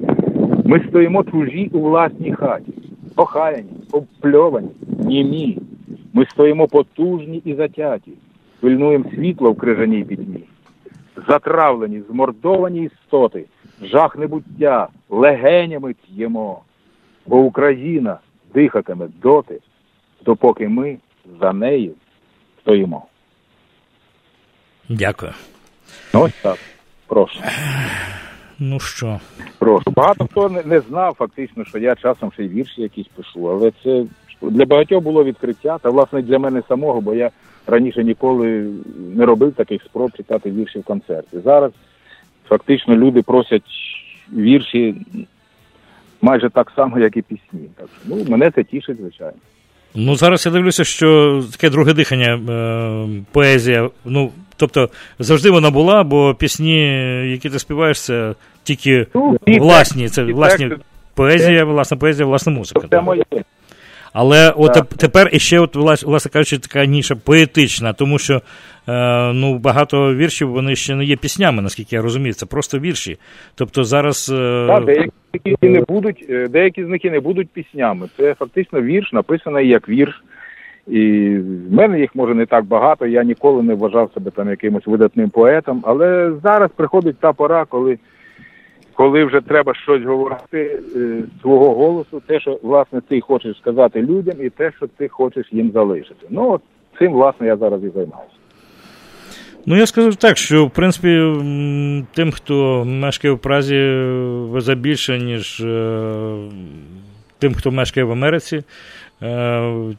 Ми 0.64 0.80
стоїмо 0.88 1.24
чужі 1.24 1.70
у 1.72 1.80
власній 1.80 2.32
хаті, 2.32 2.72
охаяні, 3.16 3.70
обпльовані, 3.92 4.68
німі. 4.98 5.58
Ми 6.12 6.26
стоїмо 6.26 6.68
потужні 6.68 7.42
і 7.44 7.54
затяті, 7.54 8.12
пильнуємо 8.60 9.04
світло 9.10 9.52
в 9.52 9.56
крижаній 9.56 10.04
пітьмі. 10.04 10.44
Затравлені, 11.28 12.02
змордовані 12.10 12.82
істоти, 12.82 13.44
жах 13.82 14.18
небуття, 14.18 14.88
легенями 15.10 15.94
п'ємо, 16.06 16.60
бо 17.26 17.38
Україна 17.38 18.18
дихатиме 18.54 19.08
доти, 19.22 19.58
допоки 20.24 20.68
ми 20.68 20.96
за 21.40 21.52
нею 21.52 21.92
стоїмо. 22.66 23.02
Дякую. 24.88 25.32
Ось 26.12 26.32
так. 26.42 26.58
Прошу. 27.06 27.40
Ну 28.58 28.80
що? 28.80 29.20
Прошу. 29.58 29.90
Багато 29.90 30.26
хто 30.26 30.48
не, 30.48 30.62
не 30.62 30.80
знав 30.80 31.14
фактично, 31.14 31.64
що 31.64 31.78
я 31.78 31.94
часом 31.94 32.32
ще 32.32 32.44
й 32.44 32.48
вірші 32.48 32.82
якісь 32.82 33.06
пишу, 33.06 33.50
але 33.50 33.72
це 33.84 34.04
для 34.42 34.64
багатьох 34.64 35.02
було 35.02 35.24
відкриття, 35.24 35.78
та 35.78 35.90
власне 35.90 36.22
для 36.22 36.38
мене 36.38 36.62
самого, 36.68 37.00
бо 37.00 37.14
я 37.14 37.30
раніше 37.66 38.04
ніколи 38.04 38.70
не 39.14 39.24
робив 39.24 39.52
таких 39.52 39.82
спроб 39.82 40.12
читати 40.16 40.50
вірші 40.50 40.78
в 40.78 40.84
концерті. 40.84 41.38
Зараз 41.44 41.72
фактично 42.48 42.96
люди 42.96 43.22
просять 43.22 43.62
вірші 44.32 44.94
майже 46.22 46.50
так 46.50 46.72
само, 46.76 46.98
як 46.98 47.16
і 47.16 47.22
пісні. 47.22 47.68
Так 47.76 47.88
що, 47.88 48.14
ну, 48.16 48.24
мене 48.28 48.50
це 48.50 48.64
тішить, 48.64 48.96
звичайно. 48.96 49.38
Ну, 49.96 50.16
зараз 50.16 50.46
я 50.46 50.52
дивлюся, 50.52 50.84
що 50.84 51.42
таке 51.52 51.70
друге 51.70 51.92
дихання, 51.92 52.34
е, 52.34 53.22
поезія. 53.32 53.90
Ну, 54.04 54.30
тобто, 54.56 54.88
завжди 55.18 55.50
вона 55.50 55.70
була, 55.70 56.02
бо 56.02 56.34
пісні, 56.34 56.82
які 57.30 57.50
ти 57.50 57.58
співаєш, 57.58 58.00
це 58.00 58.34
тільки 58.62 59.06
Ну, 59.14 59.38
власні. 59.46 60.08
Це 60.08 60.22
власні 60.22 60.70
поезія, 61.14 61.64
власна 61.64 61.96
поезія, 61.96 62.26
власна 62.26 62.52
музика. 62.52 62.86
Це 62.90 63.00
моє. 63.00 63.24
Але 64.12 64.50
от 64.50 64.82
тепер 64.96 65.28
іще, 65.32 65.58
от, 65.58 65.76
влас- 65.76 66.06
власне 66.06 66.30
кажучи, 66.30 66.58
така 66.58 66.84
ніша 66.86 67.14
поетична, 67.14 67.92
тому 67.92 68.18
що 68.18 68.42
ну, 69.32 69.58
багато 69.58 70.14
віршів 70.14 70.50
вони 70.50 70.76
ще 70.76 70.94
не 70.94 71.04
є 71.04 71.16
піснями, 71.16 71.62
наскільки 71.62 71.96
я 71.96 72.02
розумію. 72.02 72.34
Це 72.34 72.46
просто 72.46 72.78
вірші. 72.78 73.18
Тобто 73.54 73.84
зараз. 73.84 74.32
Е, 74.34 74.66
Так, 74.66 74.84
деякі 74.84 75.10
і 75.60 75.68
не 75.68 75.80
будуть, 75.80 76.26
е, 76.30 76.48
деякі 76.48 76.84
з 76.84 76.88
них 76.88 77.04
і 77.04 77.10
не 77.10 77.20
будуть 77.20 77.50
піснями. 77.50 78.08
Це 78.16 78.34
фактично 78.34 78.82
вірш, 78.82 79.12
написаний 79.12 79.68
як 79.68 79.88
вірш. 79.88 80.22
І 80.86 81.30
в 81.68 81.72
мене 81.72 82.00
їх 82.00 82.14
може 82.14 82.34
не 82.34 82.46
так 82.46 82.64
багато. 82.64 83.06
Я 83.06 83.24
ніколи 83.24 83.62
не 83.62 83.74
вважав 83.74 84.10
себе 84.14 84.30
там 84.30 84.50
якимось 84.50 84.86
видатним 84.86 85.30
поетом. 85.30 85.82
Але 85.86 86.32
зараз 86.44 86.70
приходить 86.76 87.18
та 87.20 87.32
пора, 87.32 87.64
коли, 87.64 87.98
коли 88.94 89.24
вже 89.24 89.40
треба 89.40 89.74
щось 89.74 90.02
говорити 90.02 90.80
е, 90.96 91.22
свого 91.42 91.74
голосу, 91.74 92.22
те, 92.26 92.40
що 92.40 92.58
власне 92.62 93.00
ти 93.00 93.20
хочеш 93.20 93.58
сказати 93.58 94.02
людям, 94.02 94.34
і 94.40 94.50
те, 94.50 94.72
що 94.76 94.86
ти 94.86 95.08
хочеш 95.08 95.46
їм 95.52 95.70
залишити. 95.70 96.26
Ну 96.30 96.50
от 96.50 96.62
цим 96.98 97.12
власне 97.12 97.46
я 97.46 97.56
зараз 97.56 97.84
і 97.84 97.88
займаюся. 97.88 98.35
Ну, 99.68 99.76
я 99.76 99.86
скажу 99.86 100.14
так, 100.14 100.38
що 100.38 100.66
в 100.66 100.70
принципі 100.70 101.08
тим, 102.14 102.32
хто 102.32 102.84
мешкає 102.84 103.34
в 103.34 103.38
Празі, 103.38 103.76
везе 104.50 104.74
більше, 104.74 105.18
ніж 105.18 105.60
е, 105.60 106.36
тим, 107.38 107.54
хто 107.54 107.70
мешкає 107.70 108.04
в 108.04 108.12
Америці, 108.12 108.56
е, 108.56 108.62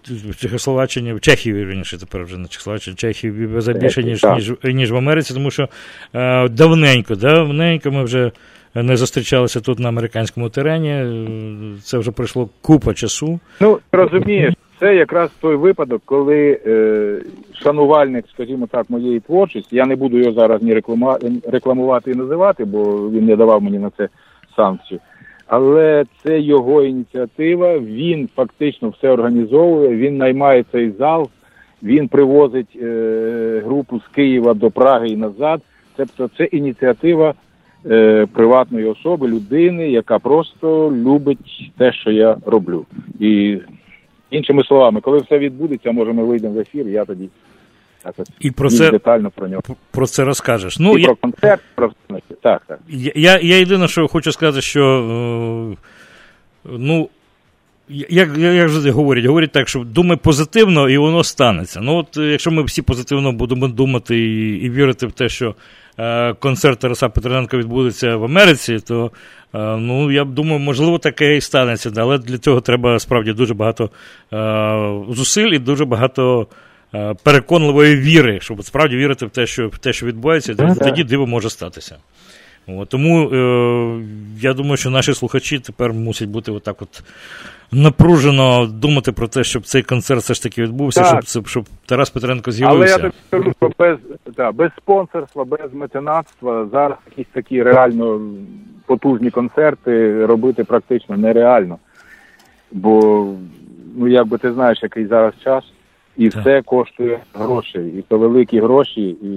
в 0.09 0.36
Чехословаччині, 0.38 1.13
в 1.13 1.22
Чехії, 1.22 1.55
вірніше, 1.55 1.97
тепер 1.97 2.24
вже 2.24 2.38
не 2.38 2.47
Чехословаччині, 2.47 2.93
в 2.93 2.97
Чехії 2.97 3.32
везе 3.32 3.74
більше, 3.74 4.03
ніж, 4.03 4.24
ніж, 4.24 4.53
ніж 4.63 4.91
в 4.91 4.95
Америці, 4.95 5.34
тому 5.34 5.51
що 5.51 5.70
е, 6.13 6.49
давненько, 6.49 7.15
давненько 7.15 7.91
ми 7.91 8.03
вже 8.03 8.32
не 8.76 8.97
зустрічалися 8.97 9.61
тут 9.61 9.80
на 9.80 9.89
американському 9.89 10.49
терені. 10.49 11.24
Це 11.84 11.97
вже 11.97 12.11
пройшло 12.11 12.49
купа 12.61 12.93
часу. 12.93 13.39
Ну, 13.61 13.80
розумієш, 13.91 14.53
це 14.80 14.95
якраз 14.95 15.30
той 15.41 15.55
випадок, 15.55 16.01
коли 16.05 16.59
е, 16.65 17.21
шанувальник, 17.53 18.25
скажімо 18.34 18.67
так, 18.71 18.89
моєї 18.89 19.19
творчості, 19.19 19.75
я 19.75 19.86
не 19.86 19.95
буду 19.95 20.17
його 20.17 20.32
зараз 20.32 20.61
ні 20.61 20.73
реклама, 20.73 21.19
рекламувати 21.47 22.11
і 22.11 22.15
називати, 22.15 22.65
бо 22.65 23.09
він 23.09 23.25
не 23.25 23.36
давав 23.36 23.63
мені 23.63 23.80
на 23.80 23.89
це 23.89 24.09
санкцію. 24.55 24.99
Але 25.47 26.05
це 26.23 26.39
його 26.39 26.84
ініціатива, 26.84 27.80
він 27.80 28.30
фактично 28.36 28.89
все 28.89 29.09
організовує, 29.09 29.95
він 29.95 30.17
наймає 30.17 30.65
цей 30.71 30.91
зал, 30.91 31.30
він 31.84 32.07
привозить 32.07 32.78
е, 32.82 33.61
групу 33.65 33.99
з 33.99 34.15
Києва 34.15 34.53
до 34.53 34.71
Праги 34.71 35.07
і 35.07 35.17
назад. 35.17 35.61
Тобто 35.95 36.30
це 36.38 36.43
ініціатива 36.43 37.34
е, 37.86 38.28
приватної 38.34 38.86
особи, 38.86 39.28
людини, 39.28 39.89
яка 39.89 40.19
просто 40.19 40.91
любить 40.91 41.71
те, 41.78 41.93
що 41.93 42.11
я 42.11 42.38
роблю. 42.45 42.86
І 43.19 43.57
іншими 44.32 44.63
словами, 44.63 45.01
коли 45.01 45.17
все 45.19 45.39
відбудеться, 45.39 45.91
може 45.91 46.13
ми 46.13 46.23
вийдемо 46.23 46.53
в 46.53 46.59
ефір, 46.59 46.88
я 46.88 47.05
тоді 47.05 47.30
якось 48.05 48.28
І 48.39 48.51
про 48.51 48.69
це- 48.69 48.91
детально 48.91 49.32
про 49.36 49.47
нього. 49.47 49.61
Про 49.91 50.07
це 50.07 50.23
розкажеш. 50.23 50.80
Ну, 50.80 50.97
і 50.97 51.01
я, 51.01 51.07
про 51.07 51.15
концерт, 51.15 51.61
про 51.75 51.91
так, 52.41 52.61
так. 52.67 52.80
Я, 52.89 53.11
я, 53.15 53.39
я 53.39 53.57
єдине, 53.57 53.88
що 53.88 54.07
хочу 54.07 54.32
сказати, 54.32 54.61
що 54.61 54.84
е, 56.65 56.69
ну. 56.78 57.09
Як, 57.89 58.38
як, 58.38 58.69
завжди 58.69 58.91
говорять, 58.91 59.25
говорять 59.25 59.51
так, 59.51 59.67
що 59.69 59.80
думай 59.80 60.17
позитивно 60.17 60.89
і 60.89 60.97
воно 60.97 61.23
станеться. 61.23 61.80
Ну, 61.82 61.95
от 61.95 62.17
е, 62.17 62.21
якщо 62.21 62.51
ми 62.51 62.63
всі 62.63 62.82
позитивно 62.82 63.32
будемо 63.32 63.67
думати 63.67 64.17
і, 64.17 64.57
і 64.57 64.69
вірити 64.69 65.07
в 65.07 65.11
те, 65.11 65.30
що 65.30 65.55
концерт 66.39 66.79
Тараса 66.79 67.09
Петренка 67.09 67.57
відбудеться 67.57 68.15
в 68.15 68.23
Америці, 68.23 68.79
то 68.87 69.11
е, 69.55 69.77
ну, 69.77 70.11
я 70.11 70.23
думаю, 70.23 70.59
можливо, 70.59 70.99
таке 70.99 71.37
і 71.37 71.41
станеться. 71.41 71.91
Але 71.97 72.17
для 72.17 72.37
цього 72.37 72.61
треба 72.61 72.99
справді 72.99 73.33
дуже 73.33 73.53
багато 73.53 73.89
е, 74.33 75.13
зусиль 75.13 75.49
і 75.51 75.59
дуже 75.59 75.85
багато 75.85 76.47
е, 76.95 77.15
переконливої 77.23 77.95
віри, 77.95 78.39
щоб 78.41 78.63
справді 78.63 78.95
вірити 78.95 79.25
в 79.25 79.29
те, 79.29 79.47
що, 79.47 79.67
в 79.67 79.77
те, 79.77 79.93
що 79.93 80.05
відбувається, 80.05 80.75
тоді 80.83 81.03
диво 81.03 81.27
може 81.27 81.49
статися. 81.49 81.97
От, 82.68 82.89
тому 82.89 83.30
е, 83.30 84.05
я 84.39 84.53
думаю, 84.53 84.78
що 84.78 84.89
наші 84.89 85.13
слухачі 85.13 85.59
тепер 85.59 85.93
мусять 85.93 86.30
бути 86.30 86.51
отак 86.51 86.82
от 86.82 87.03
напружено 87.72 88.65
думати 88.68 89.11
про 89.11 89.28
те, 89.28 89.43
щоб 89.43 89.63
цей 89.63 89.84
концерт 89.84 90.22
все 90.22 90.34
ж 90.34 90.43
таки 90.43 90.63
відбувся, 90.63 91.01
Так. 91.01 91.24
щоб, 91.28 91.47
щоб, 91.47 91.65
Тарас 91.86 92.09
Петренко 92.09 92.43
Але 92.45 92.53
з'явився. 92.53 92.93
я 92.93 92.97
тобі 92.97 93.13
скажу, 93.28 93.53
що 93.57 93.72
без, 93.80 93.97
да, 94.38 94.51
без 94.51 94.72
спонсорства, 94.78 95.45
без 95.45 95.74
меценатства 95.74 96.68
зараз 96.72 96.97
якісь 97.09 97.34
такі 97.34 97.63
реально 97.63 98.22
потужні 98.86 99.30
концерти 99.30 100.26
робити 100.26 100.63
практично 100.63 101.18
нереально. 101.18 101.78
Бо, 102.72 103.26
ну 103.97 104.07
як 104.07 104.28
би 104.28 104.38
ти 104.38 104.53
знаєш, 104.53 104.80
який 104.82 105.05
зараз 105.05 105.34
час, 105.43 105.63
і 106.18 106.28
все 106.28 106.61
коштує 106.61 107.20
грошей, 107.34 107.88
і 107.99 108.01
то 108.01 108.18
великі 108.18 108.59
гроші. 108.59 109.01
І 109.01 109.28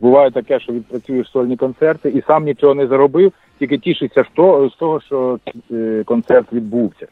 буває 0.00 0.30
таке, 0.30 0.60
що 0.60 0.72
відпрацюєш 0.72 1.30
сольні 1.30 1.56
концерти 1.56 2.08
і 2.08 2.22
сам 2.26 2.44
нічого 2.44 2.74
не 2.74 2.86
заробив, 2.86 3.32
тільки 3.58 3.78
тішишся 3.78 4.24
що, 4.32 4.70
з 4.74 4.78
того, 4.78 5.00
що 5.00 5.38
е, 5.72 6.02
концерт 6.06 6.52
відбувся. 6.52 7.06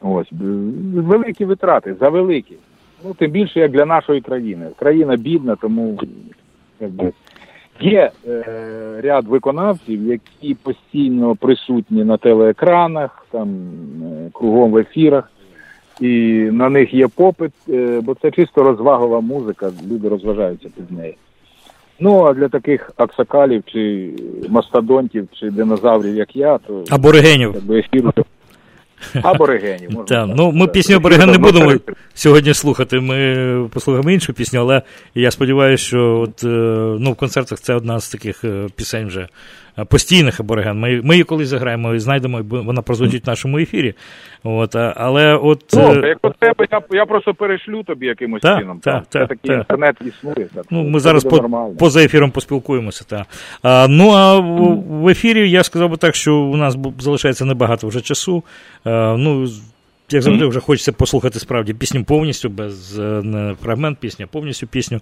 Ось 0.00 0.28
великі 0.94 1.44
витрати, 1.44 1.94
завеликі. 1.94 2.56
Ну, 3.04 3.14
тим 3.14 3.30
більше 3.30 3.60
як 3.60 3.70
для 3.70 3.84
нашої 3.84 4.20
країни. 4.20 4.66
Країна 4.76 5.16
бідна, 5.16 5.56
тому 5.56 5.98
якби, 6.80 7.12
є 7.80 8.10
е, 8.26 8.44
ряд 9.02 9.26
виконавців, 9.26 10.06
які 10.06 10.54
постійно 10.54 11.36
присутні 11.36 12.04
на 12.04 12.16
телеекранах, 12.16 13.26
там 13.30 13.48
е, 13.48 14.30
кругом 14.32 14.70
в 14.70 14.76
ефірах, 14.76 15.31
і 16.02 16.08
на 16.52 16.68
них 16.68 16.94
є 16.94 17.08
попит, 17.08 17.52
е, 17.68 18.00
бо 18.02 18.14
це 18.22 18.30
чисто 18.30 18.62
розвагова 18.62 19.20
музика, 19.20 19.70
люди 19.90 20.08
розважаються 20.08 20.68
під 20.76 20.98
нею. 20.98 21.14
Ну 22.00 22.24
а 22.24 22.34
для 22.34 22.48
таких 22.48 22.90
аксакалів 22.96 23.62
чи 23.66 24.10
мастодонтів, 24.48 25.28
чи 25.32 25.50
динозаврів, 25.50 26.16
як 26.16 26.36
я, 26.36 26.58
то 26.58 26.84
Аборигенів. 26.90 27.52
якби 27.54 27.78
ефір 27.78 28.12
аборигенів. 29.22 29.90
можна 29.90 30.26
ну 30.26 30.52
ми 30.52 30.66
пісню 30.66 30.96
Абориген 30.96 31.30
не 31.30 31.38
будемо 31.38 31.72
сьогодні 32.14 32.54
слухати. 32.54 33.00
Ми 33.00 33.68
послухаємо 33.74 34.10
іншу 34.10 34.32
пісню, 34.32 34.60
але 34.60 34.82
я 35.14 35.30
сподіваюся, 35.30 35.84
що 35.84 36.20
от, 36.20 36.44
е, 36.44 36.46
ну, 37.00 37.12
в 37.12 37.16
концертах 37.16 37.60
це 37.60 37.74
одна 37.74 38.00
з 38.00 38.08
таких 38.08 38.44
е, 38.44 38.66
пісень 38.76 39.06
вже 39.06 39.28
постійних 39.88 40.40
абориген. 40.40 40.78
Ми, 40.80 41.00
ми 41.04 41.14
її 41.14 41.24
колись 41.24 41.48
заграємо 41.48 41.94
і 41.94 41.98
знайдемо, 41.98 42.38
і 42.40 42.42
вона 42.42 42.82
прозвучить 42.82 43.26
в 43.26 43.28
нашому 43.28 43.58
ефірі. 43.58 43.94
От, 44.44 44.76
але 44.76 45.34
от. 45.34 45.74
е, 45.76 46.08
як 46.08 46.18
у 46.22 46.30
тебе, 46.30 46.66
я, 46.72 46.80
я 46.90 47.06
просто 47.06 47.34
перешлю 47.34 47.82
тобі 47.82 48.06
якимось 48.06 48.42
Так, 48.42 48.58
чином. 48.60 48.78
так, 48.78 48.94
там. 48.94 49.02
так, 49.02 49.08
Все-таки 49.22 49.48
так. 49.48 49.58
інтернет 49.58 49.96
існує. 50.06 50.48
Так, 50.54 50.64
Ну, 50.70 50.82
ми 50.84 50.92
це 50.92 51.00
зараз 51.02 51.24
по, 51.24 51.36
нормально. 51.36 51.74
поза 51.78 52.04
ефіром 52.04 52.30
поспілкуємося. 52.30 53.04
Та. 53.08 53.24
А, 53.62 53.86
ну, 53.90 54.10
а 54.10 54.38
в, 54.38 54.74
в 55.02 55.08
ефірі 55.08 55.50
я 55.50 55.62
сказав 55.62 55.90
би 55.90 55.96
так, 55.96 56.14
що 56.14 56.36
у 56.36 56.56
нас 56.56 56.76
залишається 56.98 57.44
небагато 57.44 57.88
вже 57.88 58.00
часу. 58.00 58.42
А, 58.84 59.16
ну, 59.18 59.46
як 60.12 60.22
завжди, 60.22 60.46
вже 60.46 60.60
хочеться 60.60 60.92
послухати 60.92 61.38
справді 61.38 61.74
пісню 61.74 62.04
повністю, 62.04 62.48
без 62.48 62.98
е, 62.98 63.02
не 63.02 63.54
фрагмент 63.62 63.98
пісні, 63.98 64.24
а 64.24 64.28
повністю 64.32 64.66
пісню. 64.66 65.00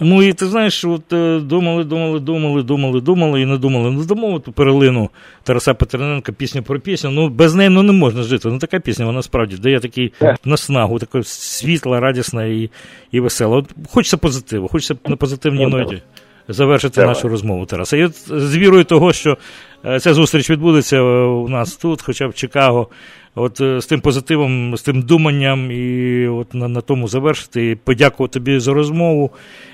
Ну 0.00 0.22
і 0.22 0.32
ти 0.32 0.46
знаєш, 0.46 0.84
от 0.84 1.12
е, 1.12 1.40
думали, 1.40 1.84
думали, 1.84 2.20
думали, 2.20 2.62
думали, 2.62 3.00
думали 3.00 3.40
і 3.40 3.46
не 3.46 3.58
думали. 3.58 3.90
Не 3.90 4.04
дамо 4.04 4.38
ту 4.38 4.52
перелину 4.52 5.10
Тараса 5.42 5.74
Петрененка 5.74 6.32
пісню 6.32 6.62
про 6.62 6.80
пісню. 6.80 7.10
Ну 7.10 7.28
без 7.28 7.54
неї 7.54 7.70
ну, 7.70 7.82
не 7.82 7.92
можна 7.92 8.22
жити. 8.22 8.48
Ну 8.48 8.58
така 8.58 8.80
пісня, 8.80 9.06
вона 9.06 9.22
справді 9.22 9.56
дає 9.56 9.80
такий 9.80 10.12
наснагу, 10.44 10.98
така 10.98 11.22
світла, 11.22 12.00
радісна 12.00 12.44
і, 12.44 12.70
і 13.12 13.20
весела. 13.20 13.56
От 13.56 13.70
хочеться 13.90 14.16
позитиву, 14.16 14.68
хочеться 14.68 14.96
на 15.08 15.16
позитивній 15.16 15.66
ноті 15.66 16.02
завершити 16.48 16.94
Давай. 16.94 17.14
нашу 17.14 17.28
розмову, 17.28 17.66
Тараса. 17.66 17.96
І 17.96 18.04
от 18.04 18.14
з 18.28 18.56
вірою 18.56 18.84
того, 18.84 19.12
що 19.12 19.38
е, 19.84 20.00
ця 20.00 20.14
зустріч 20.14 20.50
відбудеться 20.50 20.96
е, 20.96 21.02
у 21.24 21.48
нас 21.48 21.76
тут, 21.76 22.02
хоча 22.02 22.28
б 22.28 22.30
в 22.30 22.34
Чикаго. 22.34 22.88
От 23.34 23.60
е, 23.60 23.80
з 23.80 23.86
тим 23.86 24.00
позитивом, 24.00 24.76
з 24.76 24.82
тим 24.82 25.02
думанням, 25.02 25.70
і 25.70 26.26
от 26.28 26.54
на, 26.54 26.68
на 26.68 26.80
тому 26.80 27.08
завершити. 27.08 27.70
І 27.70 27.74
подякувати 27.74 28.32
тобі 28.32 28.58
за 28.58 28.72
розмову 28.72 29.30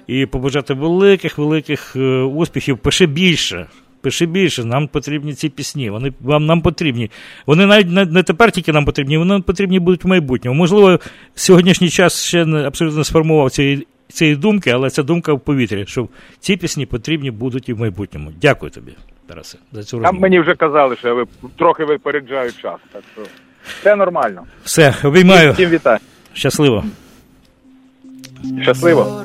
і 0.07 0.27
побажати 0.27 0.75
великих, 0.75 1.39
великих 1.39 1.97
е, 1.97 2.01
успіхів. 2.21 2.79
Пиши 2.79 3.07
більше. 3.07 3.67
Пиши 4.03 4.27
більше, 4.27 4.65
нам 4.65 4.89
потрібні 4.89 5.35
ці 5.35 5.49
пісні. 5.49 5.91
Вони 5.91 6.13
вам 6.21 6.47
нам 6.47 6.63
потрібні. 6.63 7.11
Вони 7.47 7.67
навіть 7.67 7.91
не, 7.91 8.05
не 8.05 8.23
тепер 8.23 8.53
тільки 8.53 8.73
нам 8.73 8.85
потрібні, 8.85 9.19
вони 9.19 9.33
нам 9.33 9.43
потрібні 9.43 9.81
будуть 9.81 10.05
в 10.05 10.09
майбутньому. 10.09 10.59
Можливо, 10.59 11.01
сьогоднішній 11.35 11.89
час 11.89 12.25
ще 12.25 12.45
не 12.47 12.67
абсолютно 12.67 12.99
не 12.99 13.05
сформував 13.05 13.51
цієї, 13.51 13.87
цієї 14.09 14.37
думки, 14.37 14.71
але 14.71 14.91
ця 14.91 15.03
думка 15.03 15.33
в 15.33 15.41
повітрі, 15.41 15.85
що 15.87 16.09
ці 16.39 16.57
пісні 16.57 16.87
потрібні 16.87 17.31
будуть 17.31 17.69
і 17.69 17.73
в 17.73 17.81
майбутньому. 17.81 18.33
Дякую 18.41 18.71
тобі, 18.71 18.93
Тарасе, 19.27 19.59
за 19.73 19.83
цю 19.83 20.01
Там 20.01 20.19
мені 20.19 20.41
вже 20.41 20.55
казали, 20.55 20.97
що 20.97 21.09
я 21.09 21.15
ви- 21.15 21.27
трохи 21.57 21.85
випереджаю 21.85 22.53
час. 22.53 22.81
Так 22.93 23.03
що 23.15 23.23
все 23.81 23.97
нормально. 23.97 24.43
Все, 24.65 24.95
обіймаю. 25.05 25.53
Всім 25.53 25.71
вітаю. 25.71 25.99
Щасливо. 26.33 26.85
Щасливо. 28.63 29.25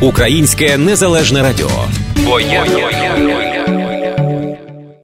Українське 0.00 0.78
незалежне 0.78 1.42
радіо. 1.42 1.70
Бо 2.16 2.40
я 2.40 2.64